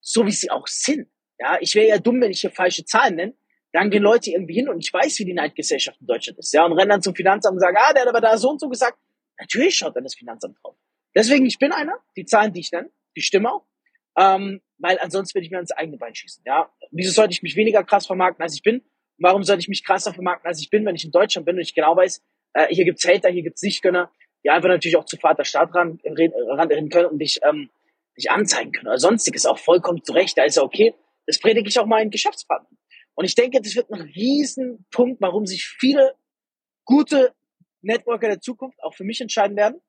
so 0.00 0.26
wie 0.26 0.32
sie 0.32 0.50
auch 0.50 0.66
sind. 0.66 1.08
Ja, 1.42 1.58
ich 1.60 1.74
wäre 1.74 1.88
ja 1.88 1.98
dumm, 1.98 2.20
wenn 2.20 2.30
ich 2.30 2.40
hier 2.40 2.52
falsche 2.52 2.84
Zahlen 2.84 3.16
nenne. 3.16 3.34
Dann 3.72 3.90
gehen 3.90 4.02
Leute 4.02 4.30
irgendwie 4.30 4.54
hin 4.54 4.68
und 4.68 4.78
ich 4.78 4.92
weiß, 4.92 5.18
wie 5.18 5.24
die 5.24 5.32
Neidgesellschaft 5.32 6.00
in 6.00 6.06
Deutschland 6.06 6.38
ist. 6.38 6.52
Ja, 6.54 6.64
und 6.64 6.72
rennen 6.72 6.90
dann 6.90 7.02
zum 7.02 7.16
Finanzamt 7.16 7.54
und 7.54 7.60
sagen, 7.60 7.76
ah, 7.80 7.92
der 7.92 8.02
hat 8.02 8.08
aber 8.08 8.20
da 8.20 8.36
so 8.36 8.50
und 8.50 8.60
so 8.60 8.68
gesagt. 8.68 8.96
Natürlich 9.40 9.74
schaut 9.74 9.96
dann 9.96 10.04
das 10.04 10.14
Finanzamt 10.14 10.56
drauf. 10.62 10.76
Deswegen, 11.16 11.44
ich 11.46 11.58
bin 11.58 11.72
einer, 11.72 11.98
die 12.16 12.24
Zahlen, 12.24 12.52
die 12.52 12.60
ich 12.60 12.70
nenne, 12.70 12.90
die 13.16 13.22
stimmen 13.22 13.46
auch. 13.46 13.64
Ähm, 14.16 14.60
weil 14.78 14.98
ansonsten 15.00 15.34
würde 15.34 15.46
ich 15.46 15.50
mir 15.50 15.56
ans 15.56 15.72
eigene 15.72 15.96
Bein 15.96 16.14
schießen. 16.14 16.42
Ja, 16.46 16.70
wieso 16.90 17.12
sollte 17.12 17.32
ich 17.32 17.42
mich 17.42 17.56
weniger 17.56 17.82
krass 17.82 18.06
vermarkten, 18.06 18.42
als 18.42 18.54
ich 18.54 18.62
bin? 18.62 18.82
Warum 19.18 19.42
sollte 19.42 19.60
ich 19.60 19.68
mich 19.68 19.84
krasser 19.84 20.12
vermarkten, 20.12 20.46
als 20.46 20.60
ich 20.60 20.70
bin, 20.70 20.84
wenn 20.86 20.94
ich 20.94 21.04
in 21.04 21.10
Deutschland 21.10 21.46
bin 21.46 21.56
und 21.56 21.62
ich 21.62 21.74
genau 21.74 21.96
weiß, 21.96 22.22
äh, 22.52 22.66
hier 22.68 22.84
gibt's 22.84 23.06
Hater, 23.08 23.30
hier 23.30 23.42
gibt's 23.42 23.62
Nichtgönner, 23.62 24.12
die 24.44 24.50
einfach 24.50 24.68
natürlich 24.68 24.96
auch 24.96 25.06
zu 25.06 25.16
Vater 25.16 25.44
Staat 25.44 25.74
ran, 25.74 25.98
ran 26.04 26.68
reden 26.68 26.88
können 26.88 27.06
und 27.06 27.18
dich, 27.18 27.40
ähm, 27.42 27.70
dich 28.16 28.30
anzeigen 28.30 28.72
können 28.72 28.88
oder 28.88 28.98
sonstiges, 28.98 29.46
auch 29.46 29.58
vollkommen 29.58 30.04
zurecht, 30.04 30.36
da 30.36 30.44
ist 30.44 30.56
ja 30.56 30.62
okay. 30.62 30.94
Das 31.26 31.38
predige 31.38 31.68
ich 31.68 31.78
auch 31.78 31.86
meinen 31.86 32.10
Geschäftspartnern. 32.10 32.78
Und 33.14 33.24
ich 33.24 33.34
denke, 33.34 33.60
das 33.60 33.76
wird 33.76 33.90
ein 33.90 34.00
Riesenpunkt, 34.00 35.20
warum 35.20 35.46
sich 35.46 35.66
viele 35.66 36.14
gute 36.84 37.34
Networker 37.82 38.28
der 38.28 38.40
Zukunft 38.40 38.82
auch 38.82 38.94
für 38.94 39.04
mich 39.04 39.20
entscheiden 39.20 39.56
werden, 39.56 39.80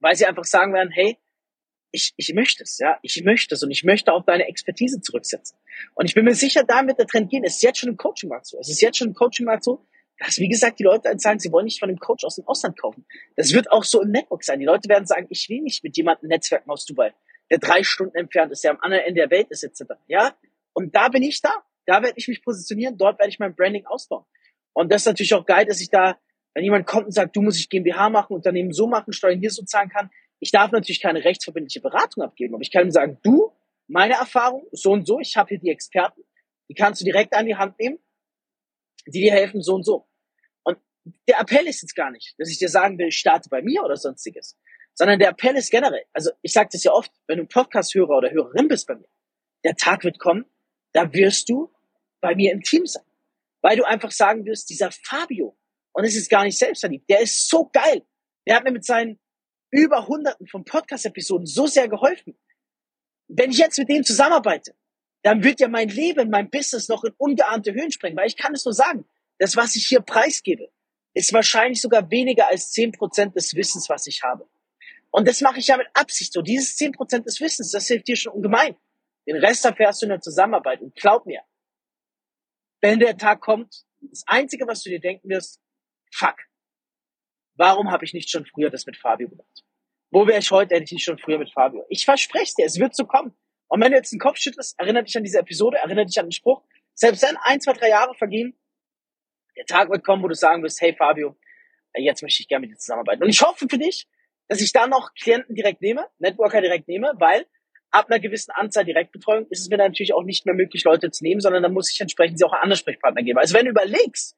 weil 0.00 0.16
sie 0.16 0.26
einfach 0.26 0.44
sagen 0.44 0.72
werden, 0.74 0.90
hey, 0.90 1.18
ich, 1.92 2.12
ich 2.16 2.34
möchte 2.34 2.62
es, 2.64 2.78
ja, 2.78 2.98
ich 3.02 3.22
möchte 3.24 3.54
es 3.54 3.62
und 3.62 3.70
ich 3.70 3.84
möchte 3.84 4.12
auch 4.12 4.24
deine 4.24 4.46
Expertise 4.48 5.00
zurücksetzen. 5.00 5.56
Und 5.94 6.06
ich 6.06 6.14
bin 6.14 6.24
mir 6.24 6.34
sicher, 6.34 6.64
da 6.64 6.86
wird 6.86 6.98
der 6.98 7.06
Trend 7.06 7.30
gehen. 7.30 7.44
Es 7.44 7.56
ist 7.56 7.62
jetzt 7.62 7.78
schon 7.78 7.90
im 7.90 7.96
Coaching-Markt 7.96 8.46
so. 8.46 8.58
Es 8.58 8.68
ist 8.68 8.82
jetzt 8.82 8.98
schon 8.98 9.08
im 9.08 9.14
Coaching-Markt 9.14 9.64
so, 9.64 9.86
dass, 10.18 10.38
wie 10.38 10.48
gesagt, 10.48 10.78
die 10.78 10.84
Leute 10.84 11.10
sagen, 11.18 11.38
sie 11.38 11.52
wollen 11.52 11.66
nicht 11.66 11.78
von 11.78 11.88
dem 11.88 11.98
Coach 11.98 12.24
aus 12.24 12.36
dem 12.36 12.46
Ausland 12.46 12.78
kaufen. 12.78 13.06
Das 13.36 13.52
wird 13.52 13.70
auch 13.70 13.84
so 13.84 14.02
im 14.02 14.10
Network 14.10 14.44
sein. 14.44 14.60
Die 14.60 14.66
Leute 14.66 14.88
werden 14.88 15.06
sagen, 15.06 15.26
ich 15.30 15.48
will 15.48 15.60
nicht 15.60 15.84
mit 15.84 15.96
jemandem 15.96 16.28
netzwerken 16.28 16.70
aus 16.70 16.86
Dubai, 16.86 17.12
der 17.50 17.58
drei 17.58 17.82
Stunden 17.82 18.16
entfernt 18.16 18.52
ist, 18.52 18.64
der 18.64 18.72
am 18.72 18.78
anderen 18.80 19.04
Ende 19.04 19.20
der 19.20 19.30
Welt 19.30 19.48
ist, 19.50 19.62
etc. 19.62 19.94
Ja, 20.06 20.36
und 20.72 20.94
da 20.94 21.08
bin 21.08 21.22
ich 21.22 21.40
da. 21.40 21.54
Da 21.86 22.02
werde 22.02 22.14
ich 22.16 22.26
mich 22.28 22.42
positionieren. 22.42 22.98
Dort 22.98 23.18
werde 23.18 23.30
ich 23.30 23.38
mein 23.38 23.54
Branding 23.54 23.86
ausbauen. 23.86 24.24
Und 24.72 24.92
das 24.92 25.02
ist 25.02 25.06
natürlich 25.06 25.34
auch 25.34 25.46
geil, 25.46 25.64
dass 25.64 25.80
ich 25.80 25.88
da 25.88 26.18
wenn 26.56 26.64
jemand 26.64 26.86
kommt 26.86 27.04
und 27.04 27.12
sagt, 27.12 27.36
du 27.36 27.42
musst 27.42 27.60
ich 27.60 27.68
GmbH 27.68 28.08
machen, 28.08 28.32
Unternehmen 28.32 28.72
so 28.72 28.86
machen, 28.86 29.12
Steuern 29.12 29.38
hier 29.38 29.50
so 29.50 29.62
zahlen 29.64 29.90
kann, 29.90 30.08
ich 30.40 30.50
darf 30.50 30.72
natürlich 30.72 31.02
keine 31.02 31.22
rechtsverbindliche 31.22 31.82
Beratung 31.82 32.22
abgeben, 32.22 32.54
aber 32.54 32.62
ich 32.62 32.70
kann 32.70 32.86
ihm 32.86 32.90
sagen, 32.90 33.18
du, 33.22 33.52
meine 33.88 34.14
Erfahrung, 34.14 34.66
so 34.72 34.92
und 34.92 35.06
so, 35.06 35.20
ich 35.20 35.36
habe 35.36 35.50
hier 35.50 35.58
die 35.58 35.68
Experten, 35.68 36.22
die 36.70 36.74
kannst 36.74 37.02
du 37.02 37.04
direkt 37.04 37.36
an 37.36 37.44
die 37.44 37.56
Hand 37.56 37.78
nehmen, 37.78 37.98
die 39.06 39.20
dir 39.20 39.32
helfen, 39.32 39.60
so 39.60 39.74
und 39.74 39.84
so. 39.84 40.08
Und 40.64 40.78
der 41.28 41.40
Appell 41.40 41.66
ist 41.66 41.82
jetzt 41.82 41.94
gar 41.94 42.10
nicht, 42.10 42.34
dass 42.38 42.48
ich 42.48 42.56
dir 42.56 42.70
sagen 42.70 42.98
will, 42.98 43.12
starte 43.12 43.50
bei 43.50 43.60
mir 43.60 43.82
oder 43.84 43.98
sonstiges, 43.98 44.58
sondern 44.96 45.18
der 45.18 45.28
Appell 45.28 45.56
ist 45.56 45.70
generell, 45.70 46.04
also 46.12 46.30
ich 46.42 46.52
sage 46.52 46.70
das 46.72 46.82
ja 46.82 46.90
oft, 46.90 47.12
wenn 47.26 47.38
du 47.38 47.44
Podcast-Hörer 47.44 48.16
oder 48.16 48.30
Hörerin 48.30 48.66
bist 48.66 48.86
bei 48.86 48.96
mir, 48.96 49.08
der 49.62 49.76
Tag 49.76 50.02
wird 50.04 50.18
kommen, 50.18 50.46
da 50.92 51.12
wirst 51.12 51.48
du 51.48 51.70
bei 52.20 52.34
mir 52.34 52.52
im 52.52 52.62
Team 52.62 52.86
sein. 52.86 53.04
Weil 53.60 53.76
du 53.76 53.84
einfach 53.84 54.10
sagen 54.10 54.46
wirst, 54.46 54.70
dieser 54.70 54.90
Fabio, 54.90 55.56
und 55.92 56.04
es 56.04 56.16
ist 56.16 56.30
gar 56.30 56.44
nicht 56.44 56.58
selbstverliebt, 56.58 57.08
der 57.10 57.20
ist 57.20 57.48
so 57.48 57.68
geil. 57.72 58.02
Der 58.46 58.56
hat 58.56 58.64
mir 58.64 58.72
mit 58.72 58.84
seinen 58.84 59.18
über 59.70 60.06
hunderten 60.06 60.46
von 60.46 60.64
Podcast-Episoden 60.64 61.46
so 61.46 61.66
sehr 61.66 61.88
geholfen. 61.88 62.38
Wenn 63.28 63.50
ich 63.50 63.58
jetzt 63.58 63.78
mit 63.78 63.88
dem 63.88 64.04
zusammenarbeite, 64.04 64.74
dann 65.22 65.42
wird 65.42 65.60
ja 65.60 65.68
mein 65.68 65.88
Leben, 65.88 66.30
mein 66.30 66.48
Business 66.48 66.88
noch 66.88 67.04
in 67.04 67.12
ungeahnte 67.18 67.74
Höhen 67.74 67.90
springen, 67.90 68.16
weil 68.16 68.28
ich 68.28 68.36
kann 68.36 68.54
es 68.54 68.64
nur 68.64 68.74
sagen, 68.74 69.04
das, 69.38 69.56
was 69.56 69.76
ich 69.76 69.86
hier 69.86 70.00
preisgebe, 70.00 70.70
ist 71.12 71.32
wahrscheinlich 71.32 71.80
sogar 71.80 72.10
weniger 72.10 72.48
als 72.48 72.70
zehn 72.70 72.92
Prozent 72.92 73.34
des 73.36 73.54
Wissens, 73.54 73.88
was 73.88 74.06
ich 74.06 74.22
habe. 74.22 74.48
Und 75.16 75.26
das 75.26 75.40
mache 75.40 75.60
ich 75.60 75.68
ja 75.68 75.78
mit 75.78 75.86
Absicht 75.94 76.34
so. 76.34 76.42
Dieses 76.42 76.76
zehn 76.76 76.92
Prozent 76.92 77.24
des 77.24 77.40
Wissens, 77.40 77.70
das 77.70 77.86
hilft 77.86 78.06
dir 78.06 78.16
schon 78.16 78.34
ungemein. 78.34 78.76
Den 79.26 79.36
Rest 79.36 79.64
erfährst 79.64 80.02
du 80.02 80.06
in 80.06 80.10
der 80.10 80.20
Zusammenarbeit. 80.20 80.82
Und 80.82 80.94
glaub 80.94 81.24
mir, 81.24 81.40
wenn 82.82 83.00
der 83.00 83.16
Tag 83.16 83.40
kommt, 83.40 83.86
das 84.02 84.24
Einzige, 84.26 84.66
was 84.66 84.82
du 84.82 84.90
dir 84.90 85.00
denken 85.00 85.30
wirst, 85.30 85.62
fuck, 86.12 86.36
warum 87.54 87.90
habe 87.90 88.04
ich 88.04 88.12
nicht 88.12 88.28
schon 88.28 88.44
früher 88.44 88.68
das 88.68 88.84
mit 88.84 88.98
Fabio 88.98 89.30
gemacht? 89.30 89.64
Wo 90.10 90.26
wäre 90.26 90.40
ich 90.40 90.50
heute, 90.50 90.74
hätte 90.74 90.84
ich 90.84 90.92
nicht 90.92 91.04
schon 91.04 91.18
früher 91.18 91.38
mit 91.38 91.50
Fabio? 91.50 91.86
Ich 91.88 92.04
verspreche 92.04 92.52
dir, 92.58 92.66
es 92.66 92.78
wird 92.78 92.94
so 92.94 93.06
kommen. 93.06 93.34
Und 93.68 93.80
wenn 93.80 93.92
du 93.92 93.96
jetzt 93.96 94.12
den 94.12 94.20
Kopf 94.20 94.36
schüttelst, 94.36 94.78
erinnere 94.78 95.04
dich 95.04 95.16
an 95.16 95.24
diese 95.24 95.38
Episode, 95.38 95.78
erinnere 95.78 96.04
dich 96.04 96.18
an 96.18 96.26
den 96.26 96.32
Spruch. 96.32 96.62
Selbst 96.92 97.22
wenn 97.22 97.38
ein, 97.38 97.62
zwei, 97.62 97.72
drei 97.72 97.88
Jahre 97.88 98.14
vergehen, 98.16 98.54
der 99.56 99.64
Tag 99.64 99.88
wird 99.88 100.04
kommen, 100.04 100.22
wo 100.22 100.28
du 100.28 100.34
sagen 100.34 100.62
wirst, 100.62 100.78
hey 100.82 100.94
Fabio, 100.94 101.38
äh, 101.94 102.02
jetzt 102.02 102.20
möchte 102.20 102.42
ich 102.42 102.48
gerne 102.48 102.66
mit 102.66 102.76
dir 102.76 102.78
zusammenarbeiten. 102.78 103.22
Und 103.22 103.30
ich 103.30 103.40
hoffe 103.40 103.66
für 103.66 103.78
dich, 103.78 104.06
dass 104.48 104.60
ich 104.60 104.72
da 104.72 104.86
noch 104.86 105.14
Klienten 105.14 105.54
direkt 105.54 105.80
nehme, 105.80 106.06
Networker 106.18 106.60
direkt 106.60 106.88
nehme, 106.88 107.12
weil 107.18 107.46
ab 107.90 108.06
einer 108.08 108.20
gewissen 108.20 108.50
Anzahl 108.52 108.84
Direktbetreuung 108.84 109.46
ist 109.48 109.60
es 109.60 109.68
mir 109.68 109.78
dann 109.78 109.88
natürlich 109.88 110.14
auch 110.14 110.22
nicht 110.22 110.46
mehr 110.46 110.54
möglich, 110.54 110.84
Leute 110.84 111.10
zu 111.10 111.24
nehmen, 111.24 111.40
sondern 111.40 111.62
dann 111.62 111.72
muss 111.72 111.90
ich 111.90 112.00
entsprechend 112.00 112.38
sie 112.38 112.44
auch 112.44 112.52
an 112.52 112.70
Ansprechpartner 112.70 113.22
geben. 113.22 113.38
Also 113.38 113.54
wenn 113.54 113.64
du 113.64 113.70
überlegst, 113.70 114.36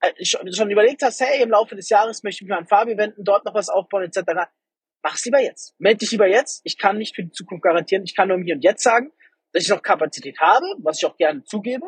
äh, 0.00 0.24
schon, 0.24 0.52
schon 0.52 0.70
überlegt 0.70 1.02
hast, 1.02 1.20
hey, 1.20 1.42
im 1.42 1.50
Laufe 1.50 1.76
des 1.76 1.88
Jahres 1.88 2.22
möchte 2.22 2.44
ich 2.44 2.48
mich 2.48 2.56
an 2.56 2.66
Fabi 2.66 2.96
wenden, 2.96 3.24
dort 3.24 3.44
noch 3.44 3.54
was 3.54 3.68
aufbauen, 3.68 4.04
etc., 4.04 4.48
mach's 5.02 5.24
lieber 5.24 5.40
jetzt. 5.40 5.74
Meld 5.78 6.00
dich 6.00 6.10
lieber 6.10 6.26
jetzt. 6.26 6.60
Ich 6.64 6.78
kann 6.78 6.98
nicht 6.98 7.14
für 7.14 7.22
die 7.22 7.30
Zukunft 7.30 7.62
garantieren. 7.62 8.04
Ich 8.04 8.14
kann 8.14 8.28
nur 8.28 8.38
hier 8.40 8.54
und 8.54 8.64
jetzt 8.64 8.82
sagen, 8.82 9.12
dass 9.52 9.62
ich 9.62 9.68
noch 9.68 9.82
Kapazität 9.82 10.38
habe, 10.40 10.66
was 10.78 10.98
ich 10.98 11.06
auch 11.06 11.16
gerne 11.16 11.44
zugebe, 11.44 11.86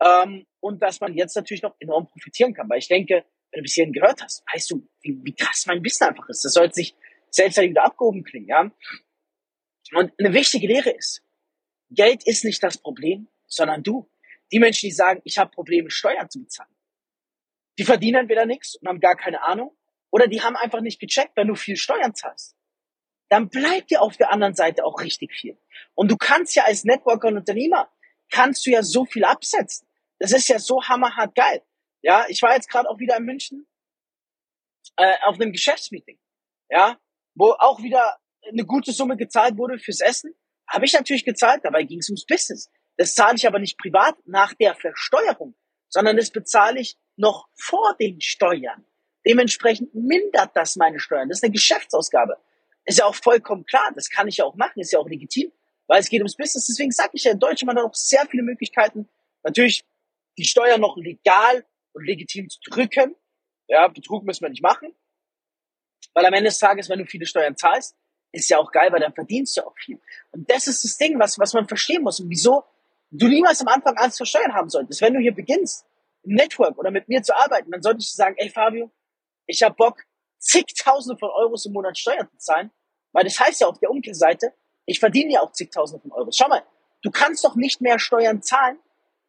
ähm, 0.00 0.46
und 0.60 0.82
dass 0.82 1.00
man 1.00 1.14
jetzt 1.14 1.36
natürlich 1.36 1.62
noch 1.62 1.76
enorm 1.78 2.06
profitieren 2.08 2.54
kann. 2.54 2.68
Weil 2.68 2.78
ich 2.78 2.88
denke, 2.88 3.24
wenn 3.54 3.60
du 3.60 3.62
bis 3.62 3.74
hierhin 3.74 3.92
gehört 3.92 4.20
hast, 4.20 4.42
weißt 4.52 4.72
du, 4.72 4.88
wie, 5.02 5.16
wie 5.22 5.34
krass 5.34 5.66
mein 5.66 5.82
Wissen 5.84 6.04
einfach 6.08 6.28
ist. 6.28 6.44
Das 6.44 6.54
sollte 6.54 6.74
sich 6.74 6.96
selbst 7.30 7.56
wieder 7.58 7.84
abgehoben 7.84 8.24
klingen, 8.24 8.48
ja. 8.48 8.70
Und 9.92 10.12
eine 10.18 10.34
wichtige 10.34 10.66
Lehre 10.66 10.90
ist, 10.90 11.22
Geld 11.90 12.26
ist 12.26 12.44
nicht 12.44 12.62
das 12.62 12.78
Problem, 12.78 13.28
sondern 13.46 13.82
du. 13.82 14.10
Die 14.50 14.58
Menschen, 14.58 14.88
die 14.88 14.92
sagen, 14.92 15.20
ich 15.24 15.38
habe 15.38 15.50
Probleme, 15.50 15.90
Steuern 15.90 16.28
zu 16.28 16.40
bezahlen, 16.40 16.74
die 17.78 17.84
verdienen 17.84 18.22
entweder 18.22 18.44
nichts 18.44 18.74
und 18.76 18.88
haben 18.88 19.00
gar 19.00 19.16
keine 19.16 19.42
Ahnung, 19.42 19.76
oder 20.10 20.26
die 20.26 20.42
haben 20.42 20.56
einfach 20.56 20.80
nicht 20.80 21.00
gecheckt, 21.00 21.36
wenn 21.36 21.48
du 21.48 21.54
viel 21.54 21.76
Steuern 21.76 22.14
zahlst. 22.14 22.56
Dann 23.28 23.48
bleibt 23.48 23.90
dir 23.90 24.02
auf 24.02 24.16
der 24.16 24.32
anderen 24.32 24.54
Seite 24.54 24.84
auch 24.84 25.00
richtig 25.00 25.32
viel. 25.32 25.58
Und 25.94 26.10
du 26.10 26.16
kannst 26.16 26.54
ja 26.54 26.64
als 26.64 26.84
Networker 26.84 27.28
und 27.28 27.38
Unternehmer, 27.38 27.90
kannst 28.30 28.66
du 28.66 28.70
ja 28.70 28.82
so 28.82 29.04
viel 29.04 29.24
absetzen. 29.24 29.88
Das 30.18 30.32
ist 30.32 30.48
ja 30.48 30.58
so 30.58 30.82
hammerhart 30.82 31.34
geil. 31.34 31.62
Ja, 32.04 32.26
ich 32.28 32.42
war 32.42 32.54
jetzt 32.54 32.68
gerade 32.68 32.88
auch 32.90 32.98
wieder 32.98 33.16
in 33.16 33.24
München 33.24 33.66
äh, 34.96 35.14
auf 35.24 35.40
einem 35.40 35.52
Geschäftsmeeting. 35.52 36.18
Ja, 36.68 37.00
wo 37.34 37.52
auch 37.52 37.82
wieder 37.82 38.18
eine 38.46 38.66
gute 38.66 38.92
Summe 38.92 39.16
gezahlt 39.16 39.56
wurde 39.56 39.78
fürs 39.78 40.00
Essen. 40.00 40.34
Habe 40.68 40.84
ich 40.84 40.92
natürlich 40.92 41.24
gezahlt, 41.24 41.64
dabei 41.64 41.84
ging 41.84 42.00
es 42.00 42.10
ums 42.10 42.26
Business. 42.26 42.70
Das 42.98 43.14
zahle 43.14 43.36
ich 43.36 43.46
aber 43.46 43.58
nicht 43.58 43.78
privat 43.78 44.16
nach 44.26 44.52
der 44.52 44.74
Versteuerung, 44.74 45.54
sondern 45.88 46.18
das 46.18 46.30
bezahle 46.30 46.78
ich 46.78 46.98
noch 47.16 47.48
vor 47.54 47.96
den 47.98 48.20
Steuern. 48.20 48.84
Dementsprechend 49.26 49.94
mindert 49.94 50.54
das 50.54 50.76
meine 50.76 51.00
Steuern. 51.00 51.30
Das 51.30 51.38
ist 51.38 51.44
eine 51.44 51.52
Geschäftsausgabe. 51.52 52.36
Ist 52.84 52.98
ja 52.98 53.06
auch 53.06 53.14
vollkommen 53.14 53.64
klar. 53.64 53.90
Das 53.94 54.10
kann 54.10 54.28
ich 54.28 54.36
ja 54.36 54.44
auch 54.44 54.56
machen. 54.56 54.78
Ist 54.80 54.92
ja 54.92 54.98
auch 54.98 55.08
legitim, 55.08 55.50
weil 55.86 56.00
es 56.00 56.10
geht 56.10 56.20
ums 56.20 56.36
Business. 56.36 56.66
Deswegen 56.66 56.90
sage 56.90 57.12
ich 57.14 57.24
ja, 57.24 57.32
in 57.32 57.38
Deutschland 57.38 57.78
hat 57.78 57.84
auch 57.84 57.94
sehr 57.94 58.26
viele 58.26 58.42
Möglichkeiten, 58.42 59.08
natürlich 59.42 59.86
die 60.36 60.44
Steuern 60.44 60.82
noch 60.82 60.98
legal 60.98 61.64
und 61.94 62.04
legitim 62.04 62.48
zu 62.48 62.60
drücken. 62.68 63.16
Ja, 63.68 63.88
Betrug 63.88 64.24
müssen 64.24 64.42
wir 64.42 64.50
nicht 64.50 64.62
machen. 64.62 64.94
Weil 66.12 66.26
am 66.26 66.34
Ende 66.34 66.50
des 66.50 66.58
Tages, 66.58 66.88
wenn 66.88 66.98
du 66.98 67.06
viele 67.06 67.26
Steuern 67.26 67.56
zahlst, 67.56 67.96
ist 68.32 68.50
ja 68.50 68.58
auch 68.58 68.70
geil, 68.70 68.92
weil 68.92 69.00
dann 69.00 69.14
verdienst 69.14 69.56
du 69.56 69.62
auch 69.66 69.74
viel. 69.76 70.00
Und 70.32 70.50
das 70.50 70.66
ist 70.66 70.84
das 70.84 70.96
Ding, 70.98 71.18
was, 71.18 71.38
was 71.38 71.54
man 71.54 71.66
verstehen 71.66 72.02
muss 72.02 72.20
und 72.20 72.28
wieso 72.28 72.64
du 73.10 73.28
niemals 73.28 73.60
am 73.60 73.68
Anfang 73.68 73.96
Angst 73.96 74.18
vor 74.18 74.26
Steuern 74.26 74.54
haben 74.54 74.68
solltest. 74.68 75.00
Wenn 75.00 75.14
du 75.14 75.20
hier 75.20 75.34
beginnst, 75.34 75.86
im 76.24 76.34
Network 76.34 76.76
oder 76.78 76.90
mit 76.90 77.08
mir 77.08 77.22
zu 77.22 77.36
arbeiten, 77.36 77.70
dann 77.70 77.82
solltest 77.82 78.12
du 78.12 78.16
sagen, 78.16 78.34
ey 78.38 78.50
Fabio, 78.50 78.90
ich 79.46 79.62
habe 79.62 79.74
Bock, 79.74 80.02
zigtausende 80.38 81.18
von 81.18 81.30
Euros 81.30 81.66
im 81.66 81.72
Monat 81.72 81.98
Steuern 81.98 82.28
zu 82.30 82.38
zahlen, 82.38 82.70
weil 83.12 83.24
das 83.24 83.38
heißt 83.38 83.60
ja 83.60 83.66
auf 83.68 83.78
der 83.78 83.90
Umkehrseite, 83.90 84.52
ich 84.86 84.98
verdiene 85.00 85.34
ja 85.34 85.40
auch 85.40 85.52
zigtausende 85.52 86.02
von 86.02 86.12
Euros. 86.12 86.36
Schau 86.36 86.48
mal, 86.48 86.62
du 87.02 87.10
kannst 87.10 87.44
doch 87.44 87.56
nicht 87.56 87.80
mehr 87.80 87.98
Steuern 87.98 88.42
zahlen, 88.42 88.78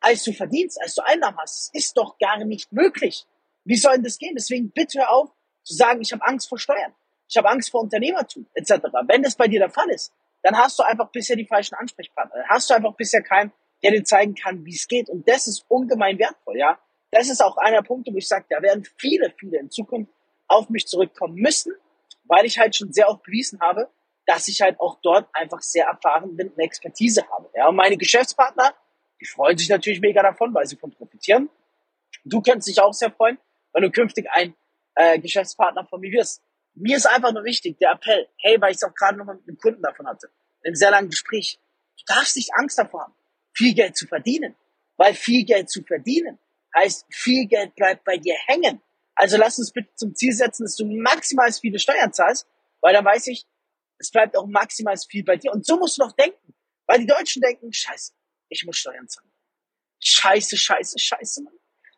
als 0.05 0.23
du 0.23 0.33
verdienst, 0.33 0.79
als 0.81 0.95
du 0.95 1.05
Einnahmen 1.05 1.37
hast. 1.37 1.69
Das 1.73 1.81
ist 1.81 1.97
doch 1.97 2.17
gar 2.19 2.37
nicht 2.43 2.71
möglich. 2.71 3.25
Wie 3.63 3.77
soll 3.77 3.93
denn 3.93 4.03
das 4.03 4.17
gehen? 4.17 4.35
Deswegen 4.35 4.71
bitte 4.71 4.99
hör 4.99 5.11
auf 5.11 5.29
zu 5.63 5.73
sagen, 5.73 6.01
ich 6.01 6.13
habe 6.13 6.25
Angst 6.25 6.47
vor 6.47 6.59
Steuern 6.59 6.93
ich 7.27 7.37
habe 7.37 7.49
Angst 7.49 7.71
vor 7.71 7.81
Unternehmertum 7.81 8.45
etc. 8.53 8.71
Wenn 9.07 9.23
das 9.23 9.35
bei 9.35 9.47
dir 9.47 9.59
der 9.59 9.69
Fall 9.69 9.89
ist, 9.89 10.13
dann 10.43 10.57
hast 10.57 10.77
du 10.77 10.83
einfach 10.83 11.09
bisher 11.11 11.35
die 11.35 11.45
falschen 11.45 11.75
Ansprechpartner. 11.75 12.35
Dann 12.35 12.49
hast 12.49 12.69
du 12.69 12.75
einfach 12.75 12.95
bisher 12.95 13.21
keinen, 13.21 13.51
der 13.83 13.91
dir 13.91 14.03
zeigen 14.03 14.35
kann, 14.35 14.63
wie 14.65 14.75
es 14.75 14.87
geht. 14.87 15.09
Und 15.09 15.27
das 15.27 15.47
ist 15.47 15.65
ungemein 15.67 16.19
wertvoll, 16.19 16.57
ja. 16.57 16.79
Das 17.11 17.29
ist 17.29 17.41
auch 17.41 17.57
einer 17.57 17.81
Punkt, 17.81 18.07
wo 18.11 18.17
ich 18.17 18.27
sage, 18.27 18.45
da 18.49 18.61
werden 18.61 18.85
viele, 18.97 19.33
viele 19.37 19.59
in 19.59 19.71
Zukunft 19.71 20.11
auf 20.47 20.69
mich 20.69 20.85
zurückkommen 20.85 21.35
müssen, 21.35 21.73
weil 22.25 22.45
ich 22.45 22.59
halt 22.59 22.75
schon 22.75 22.91
sehr 22.91 23.09
oft 23.09 23.23
bewiesen 23.23 23.59
habe, 23.61 23.89
dass 24.25 24.47
ich 24.47 24.61
halt 24.61 24.79
auch 24.79 24.99
dort 25.01 25.27
einfach 25.33 25.61
sehr 25.61 25.85
erfahren 25.85 26.35
bin 26.35 26.49
und 26.49 26.59
Expertise 26.59 27.27
habe. 27.29 27.49
Ja, 27.55 27.69
und 27.69 27.75
meine 27.75 27.97
Geschäftspartner, 27.97 28.73
die 29.25 29.31
freuen 29.31 29.57
sich 29.57 29.69
natürlich 29.69 30.01
mega 30.01 30.21
davon, 30.21 30.53
weil 30.53 30.67
sie 30.67 30.75
von 30.75 30.91
profitieren. 30.91 31.49
Du 32.25 32.41
könntest 32.41 32.67
dich 32.67 32.79
auch 32.79 32.93
sehr 32.93 33.11
freuen, 33.11 33.39
wenn 33.73 33.81
du 33.81 33.89
künftig 33.89 34.27
ein 34.29 34.55
äh, 34.93 35.19
Geschäftspartner 35.19 35.85
von 35.85 35.99
mir 35.99 36.11
wirst. 36.11 36.43
Mir 36.75 36.97
ist 36.97 37.07
einfach 37.07 37.33
nur 37.33 37.43
wichtig, 37.43 37.77
der 37.79 37.91
Appell, 37.93 38.27
hey, 38.37 38.61
weil 38.61 38.71
ich 38.71 38.77
es 38.77 38.83
auch 38.83 38.93
gerade 38.93 39.17
noch 39.17 39.25
mit 39.25 39.47
einem 39.47 39.57
Kunden 39.57 39.81
davon 39.81 40.07
hatte, 40.07 40.27
in 40.61 40.69
einem 40.69 40.75
sehr 40.75 40.91
langen 40.91 41.09
Gespräch, 41.09 41.59
du 41.97 42.13
darfst 42.13 42.35
nicht 42.35 42.51
Angst 42.55 42.77
davor 42.77 43.03
haben, 43.03 43.13
viel 43.53 43.73
Geld 43.73 43.97
zu 43.97 44.05
verdienen. 44.05 44.55
Weil 44.97 45.13
viel 45.13 45.43
Geld 45.43 45.69
zu 45.69 45.83
verdienen 45.83 46.39
heißt, 46.75 47.05
viel 47.09 47.47
Geld 47.47 47.75
bleibt 47.75 48.05
bei 48.05 48.17
dir 48.17 48.35
hängen. 48.45 48.81
Also 49.15 49.37
lass 49.37 49.57
uns 49.57 49.71
bitte 49.71 49.89
zum 49.95 50.13
Ziel 50.15 50.33
setzen, 50.33 50.63
dass 50.63 50.75
du 50.75 50.85
maximal 50.85 51.51
viele 51.51 51.79
Steuern 51.79 52.13
zahlst, 52.13 52.47
weil 52.81 52.93
dann 52.93 53.03
weiß 53.03 53.27
ich, 53.27 53.45
es 53.97 54.11
bleibt 54.11 54.37
auch 54.37 54.45
maximal 54.45 54.95
viel 54.97 55.23
bei 55.23 55.37
dir. 55.37 55.51
Und 55.51 55.65
so 55.65 55.77
musst 55.77 55.97
du 55.97 56.03
doch 56.03 56.11
denken. 56.11 56.53
Weil 56.85 56.99
die 56.99 57.07
Deutschen 57.07 57.41
denken, 57.41 57.73
scheiße, 57.73 58.13
ich 58.49 58.63
muss 58.65 58.77
Steuern 58.77 59.07
zahlen. 59.07 59.31
Scheiße, 59.99 60.57
scheiße, 60.57 60.99
scheiße, 60.99 61.43
Mann. 61.43 61.53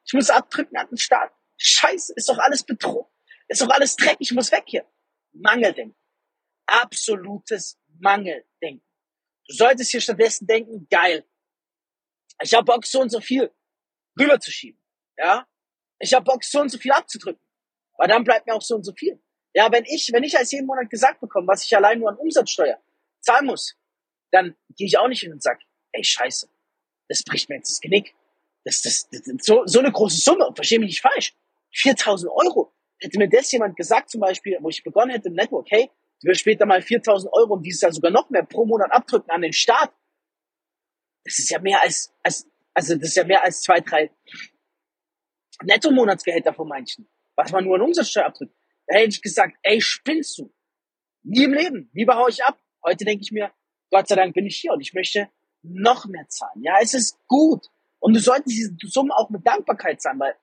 Ich 0.06 0.14
muss 0.14 0.30
abdrücken 0.30 0.78
an 0.78 0.88
den 0.88 0.98
Staat. 0.98 1.34
Scheiße, 1.58 2.14
ist 2.16 2.30
doch 2.30 2.38
alles 2.38 2.64
Betrug. 2.64 3.12
Ist 3.48 3.62
doch 3.62 3.70
alles 3.70 3.96
Dreck, 3.96 4.18
ich 4.20 4.32
muss 4.32 4.52
weg 4.52 4.64
hier. 4.68 4.86
Mangeldenken. 5.34 5.98
Absolutes 6.66 7.80
Mangeldenken. 8.00 8.86
Du 9.48 9.56
solltest 9.56 9.92
hier 9.92 10.02
stattdessen 10.02 10.48
denken, 10.48 10.88
geil. 10.90 11.26
Ich 12.42 12.54
habe 12.54 12.66
Bock, 12.66 12.86
so 12.86 13.02
und 13.02 13.10
so 13.10 13.22
viel 13.22 13.52
rüberzuschieben. 14.20 14.82
Ja? 15.18 15.48
Ich 16.00 16.14
habe 16.14 16.26
Bock, 16.26 16.44
so 16.44 16.62
und 16.62 16.70
so 16.70 16.78
viel 16.78 16.92
abzudrücken. 16.92 17.42
Weil 17.98 18.08
dann 18.08 18.24
bleibt 18.24 18.46
mir 18.46 18.54
auch 18.54 18.62
so 18.62 18.76
und 18.76 18.84
so 18.84 18.94
viel. 18.94 19.22
Ja, 19.54 19.72
wenn 19.72 19.86
ich, 19.86 20.12
wenn 20.14 20.24
ich 20.24 20.38
als 20.38 20.52
jeden 20.52 20.68
Monat 20.68 20.90
gesagt 20.90 21.20
bekomme, 21.20 21.48
was 21.48 21.64
ich 21.64 21.76
allein 21.76 22.00
nur 22.00 22.10
an 22.10 22.18
Umsatzsteuer 22.18 22.80
zahlen 23.22 23.48
muss, 23.48 23.76
dann 24.32 24.56
gehe 24.76 24.86
ich 24.86 24.98
auch 24.98 25.08
nicht 25.08 25.22
hin 25.22 25.32
und 25.32 25.42
sag, 25.42 25.60
ey, 25.92 26.04
scheiße, 26.04 26.50
das 27.08 27.24
bricht 27.24 27.50
mir 27.50 27.56
jetzt 27.56 27.72
das 27.72 27.82
Genick. 27.82 28.16
Das, 28.64 28.82
das, 28.82 29.10
das, 29.10 29.24
das 29.24 29.46
so, 29.46 29.66
so 29.66 29.80
eine 29.80 29.92
große 29.92 30.20
Summe, 30.20 30.52
verstehe 30.56 30.80
mich 30.80 30.90
nicht 30.90 31.02
falsch. 31.02 31.36
4000 31.74 32.32
Euro 32.32 32.74
hätte 33.00 33.18
mir 33.18 33.30
das 33.30 33.52
jemand 33.52 33.76
gesagt, 33.76 34.10
zum 34.10 34.22
Beispiel, 34.22 34.58
wo 34.62 34.70
ich 34.70 34.84
begonnen 34.84 35.12
hätte 35.12 35.30
im 35.30 35.36
Network, 35.36 35.68
hey, 35.70 35.90
du 36.22 36.28
wirst 36.28 36.42
später 36.42 36.66
mal 36.66 36.82
4000 36.82 37.32
Euro 37.34 37.54
und 37.54 37.64
dieses 37.64 37.82
Jahr 37.82 37.92
sogar 37.92 38.12
noch 38.12 38.30
mehr 38.30 38.44
pro 38.44 38.66
Monat 38.66 38.92
abdrücken 38.92 39.30
an 39.30 39.42
den 39.42 39.54
Staat. 39.54 39.94
Das 41.24 41.40
ist 41.40 41.50
ja 41.50 41.60
mehr 41.60 41.82
als, 41.82 42.14
als 42.24 42.48
also 42.74 42.96
das 42.96 43.10
ist 43.10 43.16
ja 43.16 43.24
mehr 43.24 43.44
als 43.44 43.62
zwei, 43.62 43.80
drei 43.80 44.12
Netto-Monatsgehälter 45.64 46.54
von 46.54 46.68
manchen, 46.68 47.10
was 47.36 47.52
man 47.52 47.64
nur 47.64 47.76
an 47.76 47.82
Umsatzsteuer 47.82 48.26
abdrückt. 48.26 48.54
Da 48.88 48.98
hätte 48.98 49.10
ich 49.10 49.22
gesagt, 49.22 49.58
ey, 49.64 49.82
spinnst 49.82 50.38
du? 50.38 50.54
Nie 51.24 51.46
im 51.46 51.54
Leben, 51.54 51.90
lieber 51.94 52.16
hau 52.16 52.28
ich 52.28 52.44
ab. 52.44 52.60
Heute 52.84 53.04
denke 53.04 53.24
ich 53.24 53.32
mir, 53.32 53.52
Gott 53.90 54.08
sei 54.08 54.16
Dank 54.16 54.34
bin 54.34 54.46
ich 54.46 54.58
hier 54.58 54.72
und 54.72 54.82
ich 54.82 54.94
möchte 54.94 55.30
noch 55.70 56.06
mehr 56.06 56.28
zahlen. 56.30 56.64
Ja, 56.64 56.78
es 56.82 56.94
ist 56.94 57.18
gut. 57.28 57.68
Und 58.00 58.14
du 58.14 58.20
solltest 58.20 58.56
diese 58.56 58.76
Summe 58.84 59.16
auch 59.16 59.30
mit 59.30 59.46
Dankbarkeit 59.46 60.02
zahlen, 60.02 60.20
weil 60.20 60.36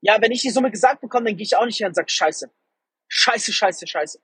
ja, 0.00 0.20
wenn 0.20 0.32
ich 0.32 0.42
die 0.42 0.50
Summe 0.50 0.70
gesagt 0.70 1.00
bekomme, 1.00 1.26
dann 1.26 1.36
gehe 1.36 1.44
ich 1.44 1.56
auch 1.56 1.64
nicht 1.64 1.78
hin 1.78 1.86
und 1.86 1.94
sage, 1.94 2.10
scheiße. 2.10 2.50
Scheiße, 3.08 3.52
scheiße, 3.52 3.86
scheiße. 3.86 4.20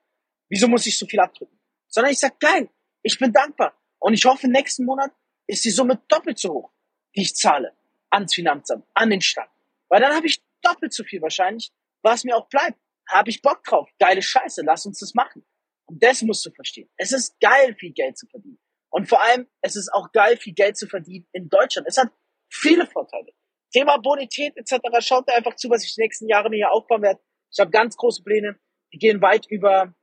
Wieso 0.50 0.68
muss 0.68 0.84
ich 0.86 0.98
so 0.98 1.06
viel 1.06 1.20
abdrücken? 1.20 1.58
Sondern 1.88 2.12
ich 2.12 2.18
sag, 2.18 2.38
geil, 2.38 2.68
ich 3.02 3.18
bin 3.18 3.32
dankbar. 3.32 3.74
Und 3.98 4.12
ich 4.12 4.24
hoffe, 4.26 4.46
nächsten 4.46 4.84
Monat 4.84 5.10
ist 5.46 5.64
die 5.64 5.70
Summe 5.70 6.02
doppelt 6.08 6.38
so 6.38 6.52
hoch, 6.52 6.72
die 7.16 7.22
ich 7.22 7.34
zahle 7.34 7.74
ans 8.10 8.34
Finanzamt, 8.34 8.84
an 8.94 9.08
den 9.08 9.22
Staat. 9.22 9.50
Weil 9.88 10.00
dann 10.00 10.14
habe 10.14 10.26
ich 10.26 10.42
doppelt 10.60 10.92
so 10.92 11.02
viel 11.02 11.22
wahrscheinlich, 11.22 11.72
was 12.02 12.24
mir 12.24 12.36
auch 12.36 12.48
bleibt. 12.48 12.78
Habe 13.08 13.30
ich 13.30 13.40
Bock 13.40 13.64
drauf. 13.64 13.88
Geile 13.98 14.20
Scheiße, 14.20 14.62
lass 14.62 14.84
uns 14.84 14.98
das 15.00 15.14
machen. 15.14 15.44
Und 15.86 16.02
das 16.02 16.22
musst 16.22 16.44
du 16.44 16.50
verstehen. 16.50 16.90
Es 16.96 17.12
ist 17.12 17.40
geil, 17.40 17.74
viel 17.74 17.92
Geld 17.92 18.18
zu 18.18 18.26
verdienen. 18.26 18.60
Und 18.90 19.08
vor 19.08 19.22
allem, 19.22 19.46
es 19.60 19.76
ist 19.76 19.92
auch 19.92 20.12
geil, 20.12 20.36
viel 20.36 20.52
Geld 20.52 20.76
zu 20.76 20.86
verdienen 20.86 21.26
in 21.32 21.48
Deutschland. 21.48 21.86
Es 21.88 21.96
hat 21.96 22.10
viele 22.48 22.86
Vorteile. 22.86 23.32
Thema 23.72 23.98
Bonität 23.98 24.56
etc. 24.56 24.80
Schaut 25.00 25.28
da 25.28 25.34
einfach 25.34 25.54
zu, 25.54 25.70
was 25.70 25.84
ich 25.84 25.94
die 25.94 26.00
nächsten 26.00 26.28
Jahre 26.28 26.50
mir 26.50 26.56
hier 26.56 26.72
aufbauen 26.72 27.02
werde. 27.02 27.20
Ich 27.52 27.60
habe 27.60 27.70
ganz 27.70 27.96
große 27.96 28.22
Pläne. 28.22 28.58
Die 28.92 28.98
gehen 28.98 29.22
weit 29.22 29.46
über, 29.46 29.94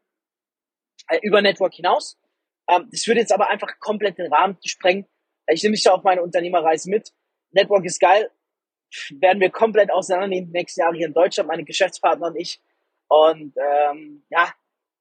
äh, 1.10 1.20
über 1.22 1.42
Network 1.42 1.74
hinaus. 1.74 2.18
Ähm, 2.70 2.88
das 2.92 3.06
würde 3.08 3.20
jetzt 3.20 3.34
aber 3.34 3.50
einfach 3.50 3.80
komplett 3.80 4.18
den 4.18 4.32
Rahmen 4.32 4.58
sprengen. 4.64 5.06
Ich 5.48 5.64
nehme 5.64 5.72
mich 5.72 5.84
da 5.84 5.92
auf 5.94 6.04
meine 6.04 6.22
Unternehmerreise 6.22 6.90
mit. 6.90 7.14
Network 7.52 7.86
ist 7.86 8.00
geil. 8.00 8.32
Werden 9.20 9.42
wir 9.42 9.50
komplett 9.50 9.92
auseinandernehmen 9.92 10.52
die 10.52 10.60
nächsten 10.60 10.82
Jahre 10.82 10.96
hier 10.96 11.08
in 11.08 11.14
Deutschland, 11.14 11.50
meine 11.50 11.66
Geschäftspartner 11.66 12.28
und 12.28 12.38
ich. 12.38 12.62
Und 13.10 13.54
ähm, 13.58 14.26
ja, 14.30 14.54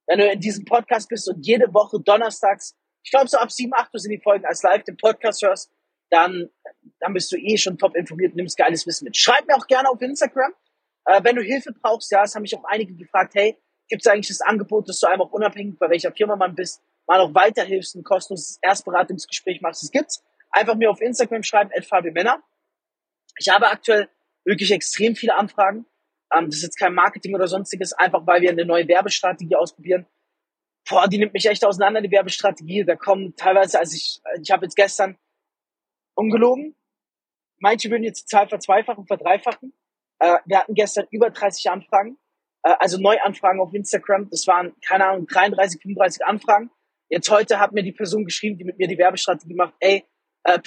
wenn 0.07 0.18
du 0.18 0.31
in 0.31 0.40
diesem 0.40 0.64
Podcast 0.64 1.09
bist 1.09 1.29
und 1.29 1.44
jede 1.44 1.72
Woche 1.72 2.01
donnerstags, 2.01 2.77
ich 3.07 3.12
glaube 3.12 3.29
so 3.29 3.38
ab 3.38 3.53
7, 3.53 3.73
8 3.73 3.95
Uhr 3.95 4.01
sind 4.01 4.11
die 4.11 4.19
Folgen 4.19 4.45
als 4.45 4.64
live 4.64 4.83
den 4.83 4.97
Podcast 4.97 5.40
hörst, 5.42 5.71
dann, 6.11 6.51
dann 6.99 7.12
bist 7.12 7.31
du 7.31 7.37
eh 7.37 7.57
schon 7.57 7.79
top 7.79 7.95
informiert 7.95 8.33
und 8.33 8.37
nimmst 8.38 8.57
geiles 8.57 8.85
Wissen 8.85 9.05
mit. 9.05 9.16
Schreib 9.16 9.47
mir 9.47 9.55
auch 9.55 9.69
gerne 9.69 9.88
auf 9.88 10.03
Instagram, 10.03 10.53
äh, 11.05 11.23
wenn 11.23 11.37
du 11.37 11.42
Hilfe 11.42 11.73
brauchst. 11.73 12.11
Ja, 12.11 12.25
es 12.25 12.35
haben 12.35 12.42
mich 12.42 12.57
auch 12.57 12.64
einige 12.64 12.95
gefragt, 12.95 13.35
hey, 13.37 13.57
gibt 13.88 14.05
es 14.05 14.11
eigentlich 14.11 14.27
das 14.27 14.40
Angebot, 14.40 14.88
dass 14.88 14.99
du 14.99 15.07
einem 15.07 15.21
auch 15.21 15.31
unabhängig, 15.31 15.79
bei 15.79 15.88
welcher 15.88 16.11
Firma 16.11 16.35
man 16.35 16.57
bist, 16.57 16.83
mal 17.07 17.21
auch 17.21 17.33
weiterhilfst, 17.33 17.95
ein 17.95 18.03
kostenloses 18.03 18.59
Erstberatungsgespräch 18.61 19.61
machst. 19.61 19.85
Das 19.85 19.92
gibt's. 19.92 20.25
Einfach 20.51 20.75
mir 20.75 20.90
auf 20.90 21.01
Instagram 21.01 21.45
schreiben, 21.45 21.71
Männer. 22.12 22.42
Ich 23.38 23.49
habe 23.51 23.69
aktuell 23.69 24.09
wirklich 24.45 24.73
extrem 24.73 25.14
viele 25.14 25.37
Anfragen. 25.37 25.87
Ähm, 26.33 26.47
das 26.47 26.57
ist 26.57 26.62
jetzt 26.62 26.79
kein 26.79 26.92
Marketing 26.92 27.37
oder 27.37 27.47
sonstiges, 27.47 27.92
einfach 27.92 28.27
weil 28.27 28.42
wir 28.42 28.51
eine 28.51 28.64
neue 28.64 28.88
Werbestrategie 28.88 29.55
ausprobieren. 29.55 30.07
Boah, 30.88 31.09
die 31.09 31.18
nimmt 31.18 31.35
mich 31.35 31.46
echt 31.46 31.64
auseinander, 31.64 32.01
die 32.01 32.11
Werbestrategie. 32.11 32.85
Da 32.85 32.96
kommen 32.96 33.35
teilweise, 33.37 33.79
also 33.79 33.96
ich, 33.96 34.20
ich 34.40 34.51
habe 34.51 34.66
jetzt 34.66 34.77
gestern 34.77 35.18
ungelogen, 36.14 36.77
manche 37.59 37.90
würden 37.90 38.05
jetzt 38.05 38.22
die 38.22 38.27
Zahl 38.27 38.49
verzweifachen, 38.49 39.07
verdreifachen. 39.07 39.72
Äh, 40.18 40.38
wir 40.46 40.59
hatten 40.59 40.75
gestern 40.75 41.07
über 41.11 41.31
30 41.31 41.70
Anfragen, 41.70 42.18
äh, 42.62 42.75
also 42.79 42.99
Neuanfragen 42.99 43.61
auf 43.61 43.75
Instagram. 43.75 44.31
Das 44.31 44.46
waren, 44.46 44.75
keine 44.81 45.07
Ahnung, 45.07 45.27
33, 45.27 45.83
35 45.83 46.25
Anfragen. 46.25 46.70
Jetzt 47.09 47.31
heute 47.31 47.61
hat 47.61 47.72
mir 47.72 47.83
die 47.83 47.92
Person 47.92 48.25
geschrieben, 48.25 48.57
die 48.59 48.64
mit 48.64 48.79
mir 48.79 48.88
die 48.88 48.99
Werbestrategie 48.99 49.55
macht, 49.55 49.75
ey, 49.81 50.05
äh, 50.44 50.59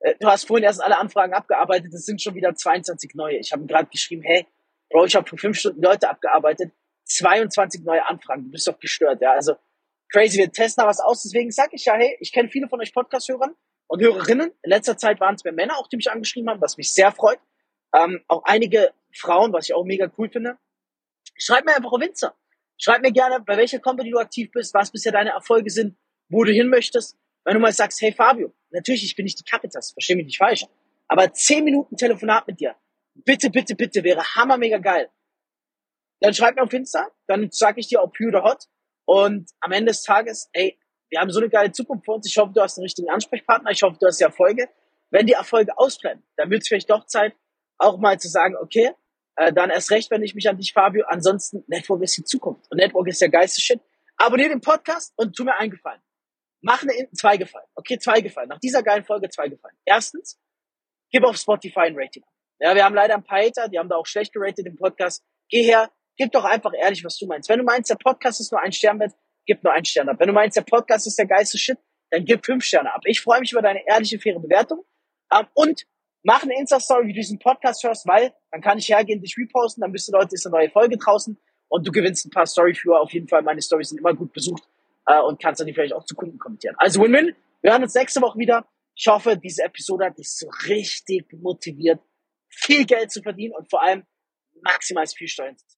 äh, 0.00 0.14
du 0.18 0.26
hast 0.26 0.46
vorhin 0.46 0.64
erst 0.64 0.82
alle 0.82 0.98
Anfragen 0.98 1.34
abgearbeitet, 1.34 1.92
es 1.94 2.06
sind 2.06 2.20
schon 2.20 2.34
wieder 2.34 2.54
22 2.54 3.14
neue. 3.14 3.38
Ich 3.38 3.52
habe 3.52 3.66
gerade 3.66 3.88
geschrieben, 3.88 4.22
hey, 4.22 4.46
Bro, 4.90 5.06
ich 5.06 5.14
habe 5.14 5.28
vor 5.28 5.38
fünf 5.38 5.58
Stunden 5.58 5.82
Leute 5.82 6.10
abgearbeitet, 6.10 6.72
22 7.10 7.82
neue 7.82 8.06
Anfragen, 8.06 8.44
du 8.44 8.50
bist 8.50 8.66
doch 8.66 8.78
gestört, 8.78 9.20
ja. 9.20 9.32
Also 9.32 9.54
crazy, 10.10 10.38
wir 10.38 10.50
testen 10.50 10.82
da 10.82 10.88
was 10.88 11.00
aus, 11.00 11.22
deswegen 11.22 11.50
sage 11.50 11.70
ich 11.74 11.84
ja, 11.84 11.94
hey, 11.94 12.16
ich 12.20 12.32
kenne 12.32 12.48
viele 12.48 12.68
von 12.68 12.80
euch 12.80 12.92
Podcast-Hörern 12.92 13.54
und 13.88 14.02
Hörerinnen. 14.02 14.52
In 14.62 14.70
letzter 14.70 14.96
Zeit 14.96 15.20
waren 15.20 15.34
es 15.34 15.44
mehr 15.44 15.52
Männer 15.52 15.76
auch, 15.78 15.88
die 15.88 15.96
mich 15.96 16.10
angeschrieben 16.10 16.48
haben, 16.48 16.60
was 16.60 16.76
mich 16.76 16.92
sehr 16.92 17.12
freut. 17.12 17.38
Ähm, 17.94 18.22
auch 18.28 18.42
einige 18.44 18.92
Frauen, 19.12 19.52
was 19.52 19.68
ich 19.68 19.74
auch 19.74 19.84
mega 19.84 20.10
cool 20.16 20.30
finde. 20.30 20.58
Schreib 21.36 21.64
mir 21.64 21.74
einfach 21.74 21.92
auf 21.92 22.02
Insta. 22.02 22.34
Schreib 22.78 23.02
mir 23.02 23.12
gerne, 23.12 23.40
bei 23.40 23.56
welcher 23.56 23.78
Company 23.78 24.10
du 24.10 24.18
aktiv 24.18 24.50
bist, 24.52 24.72
was 24.74 24.90
bisher 24.90 25.12
deine 25.12 25.30
Erfolge 25.30 25.70
sind, 25.70 25.96
wo 26.28 26.44
du 26.44 26.52
hin 26.52 26.68
möchtest. 26.68 27.16
Wenn 27.44 27.54
du 27.54 27.60
mal 27.60 27.72
sagst, 27.72 28.00
hey 28.00 28.12
Fabio, 28.12 28.54
natürlich, 28.70 29.04
ich 29.04 29.16
bin 29.16 29.24
nicht 29.24 29.38
die 29.38 29.44
Capitas, 29.44 29.92
versteh 29.92 30.14
mich 30.14 30.26
nicht 30.26 30.38
falsch, 30.38 30.66
aber 31.08 31.32
zehn 31.32 31.64
Minuten 31.64 31.96
Telefonat 31.96 32.46
mit 32.46 32.60
dir, 32.60 32.76
bitte, 33.14 33.50
bitte, 33.50 33.74
bitte, 33.74 34.04
wäre 34.04 34.22
hammermega 34.22 34.78
geil. 34.78 35.10
Dann 36.20 36.34
schreib 36.34 36.56
mir 36.56 36.62
auf 36.62 36.72
Insta, 36.72 37.08
dann 37.26 37.48
sag 37.50 37.78
ich 37.78 37.88
dir, 37.88 38.02
ob 38.02 38.14
Pure 38.14 38.28
oder 38.28 38.44
Hot. 38.44 38.64
Und 39.06 39.50
am 39.60 39.72
Ende 39.72 39.90
des 39.90 40.02
Tages, 40.02 40.48
ey, 40.52 40.78
wir 41.08 41.20
haben 41.20 41.30
so 41.30 41.40
eine 41.40 41.48
geile 41.48 41.72
Zukunft 41.72 42.04
vor 42.04 42.16
uns. 42.16 42.26
Ich 42.26 42.36
hoffe, 42.38 42.52
du 42.54 42.60
hast 42.60 42.78
einen 42.78 42.84
richtigen 42.84 43.10
Ansprechpartner. 43.10 43.70
Ich 43.70 43.82
hoffe, 43.82 43.96
du 44.00 44.06
hast 44.06 44.20
die 44.20 44.24
Erfolge. 44.24 44.68
Wenn 45.10 45.26
die 45.26 45.32
Erfolge 45.32 45.76
ausbleiben, 45.76 46.22
dann 46.36 46.50
wird 46.50 46.62
es 46.62 46.68
vielleicht 46.68 46.88
doch 46.88 47.04
Zeit, 47.06 47.34
auch 47.78 47.98
mal 47.98 48.20
zu 48.20 48.28
sagen, 48.28 48.56
okay, 48.56 48.92
äh, 49.36 49.52
dann 49.52 49.70
erst 49.70 49.90
recht, 49.90 50.10
wenn 50.10 50.22
ich 50.22 50.34
mich 50.34 50.48
an 50.48 50.56
dich, 50.56 50.72
Fabio. 50.72 51.04
Ansonsten, 51.08 51.64
Network 51.66 52.02
ist 52.02 52.16
die 52.16 52.24
Zukunft. 52.24 52.70
Und 52.70 52.76
Network 52.76 53.08
ist 53.08 53.20
der 53.20 53.30
geilste 53.30 53.60
Shit. 53.60 53.80
Abonnier 54.16 54.50
den 54.50 54.60
Podcast 54.60 55.12
und 55.16 55.34
tu 55.34 55.44
mir 55.44 55.56
einen 55.56 55.70
Gefallen. 55.70 56.00
Mach 56.60 56.82
eine, 56.82 56.92
zwei 57.12 57.36
Gefallen. 57.38 57.66
Okay, 57.74 57.98
zwei 57.98 58.20
Gefallen. 58.20 58.48
Nach 58.48 58.60
dieser 58.60 58.82
geilen 58.82 59.02
Folge 59.02 59.30
zwei 59.30 59.48
Gefallen. 59.48 59.76
Erstens, 59.84 60.38
gib 61.10 61.24
auf 61.24 61.36
Spotify 61.36 61.80
ein 61.80 61.96
Rating. 61.96 62.22
Ja, 62.60 62.74
wir 62.74 62.84
haben 62.84 62.94
leider 62.94 63.14
ein 63.14 63.24
paar 63.24 63.40
Hater, 63.40 63.68
die 63.68 63.78
haben 63.78 63.88
da 63.88 63.96
auch 63.96 64.06
schlecht 64.06 64.34
geratet 64.34 64.66
im 64.66 64.76
Podcast. 64.76 65.24
Geh 65.48 65.62
her, 65.62 65.90
gib 66.20 66.32
doch 66.32 66.44
einfach 66.44 66.72
ehrlich, 66.78 67.02
was 67.02 67.16
du 67.16 67.26
meinst. 67.26 67.48
Wenn 67.48 67.58
du 67.58 67.64
meinst, 67.64 67.88
der 67.88 67.94
Podcast 67.94 68.40
ist 68.40 68.52
nur 68.52 68.60
ein 68.60 68.72
Stern 68.72 69.02
gib 69.46 69.64
nur 69.64 69.72
einen 69.72 69.86
Stern 69.86 70.10
ab. 70.10 70.16
Wenn 70.18 70.26
du 70.26 70.34
meinst, 70.34 70.54
der 70.54 70.62
Podcast 70.62 71.06
ist 71.06 71.18
der 71.18 71.24
geilste 71.26 71.56
Shit, 71.56 71.78
dann 72.10 72.26
gib 72.26 72.44
fünf 72.44 72.62
Sterne 72.62 72.92
ab. 72.92 73.00
Ich 73.06 73.22
freue 73.22 73.40
mich 73.40 73.52
über 73.52 73.62
deine 73.62 73.80
ehrliche, 73.86 74.18
faire 74.18 74.38
Bewertung. 74.38 74.84
Ähm, 75.32 75.46
und 75.54 75.86
mach 76.22 76.42
eine 76.42 76.58
Insta-Story, 76.58 77.06
wie 77.06 77.14
du 77.14 77.20
diesen 77.20 77.38
Podcast 77.38 77.82
hörst, 77.84 78.06
weil 78.06 78.34
dann 78.50 78.60
kann 78.60 78.76
ich 78.76 78.90
hergehen, 78.90 79.22
dich 79.22 79.34
reposten, 79.38 79.80
dann 79.80 79.92
du 79.92 80.12
Leute, 80.12 80.34
ist 80.34 80.46
eine 80.46 80.56
neue 80.56 80.68
Folge 80.68 80.98
draußen 80.98 81.38
und 81.68 81.88
du 81.88 81.90
gewinnst 81.90 82.26
ein 82.26 82.30
paar 82.30 82.44
Story-Viewer. 82.44 83.00
Auf 83.00 83.12
jeden 83.14 83.26
Fall, 83.26 83.40
meine 83.40 83.62
Stories 83.62 83.88
sind 83.88 83.98
immer 83.98 84.12
gut 84.12 84.34
besucht 84.34 84.64
äh, 85.06 85.20
und 85.20 85.40
kannst 85.40 85.60
dann 85.60 85.68
die 85.68 85.72
vielleicht 85.72 85.94
auch 85.94 86.04
zu 86.04 86.14
Kunden 86.14 86.38
kommentieren. 86.38 86.74
Also 86.76 87.00
Win-Win. 87.00 87.34
Wir 87.62 87.72
hören 87.72 87.82
uns 87.82 87.94
nächste 87.94 88.20
Woche 88.20 88.38
wieder. 88.38 88.66
Ich 88.94 89.06
hoffe, 89.06 89.38
diese 89.38 89.64
Episode 89.64 90.04
hat 90.04 90.18
dich 90.18 90.30
so 90.30 90.50
richtig 90.68 91.32
motiviert, 91.32 92.00
viel 92.50 92.84
Geld 92.84 93.10
zu 93.10 93.22
verdienen 93.22 93.54
und 93.54 93.70
vor 93.70 93.82
allem 93.82 94.04
maximal 94.62 95.06
viel 95.06 95.28
Steuern 95.28 95.56
zu 95.56 95.66
zahlen. 95.66 95.68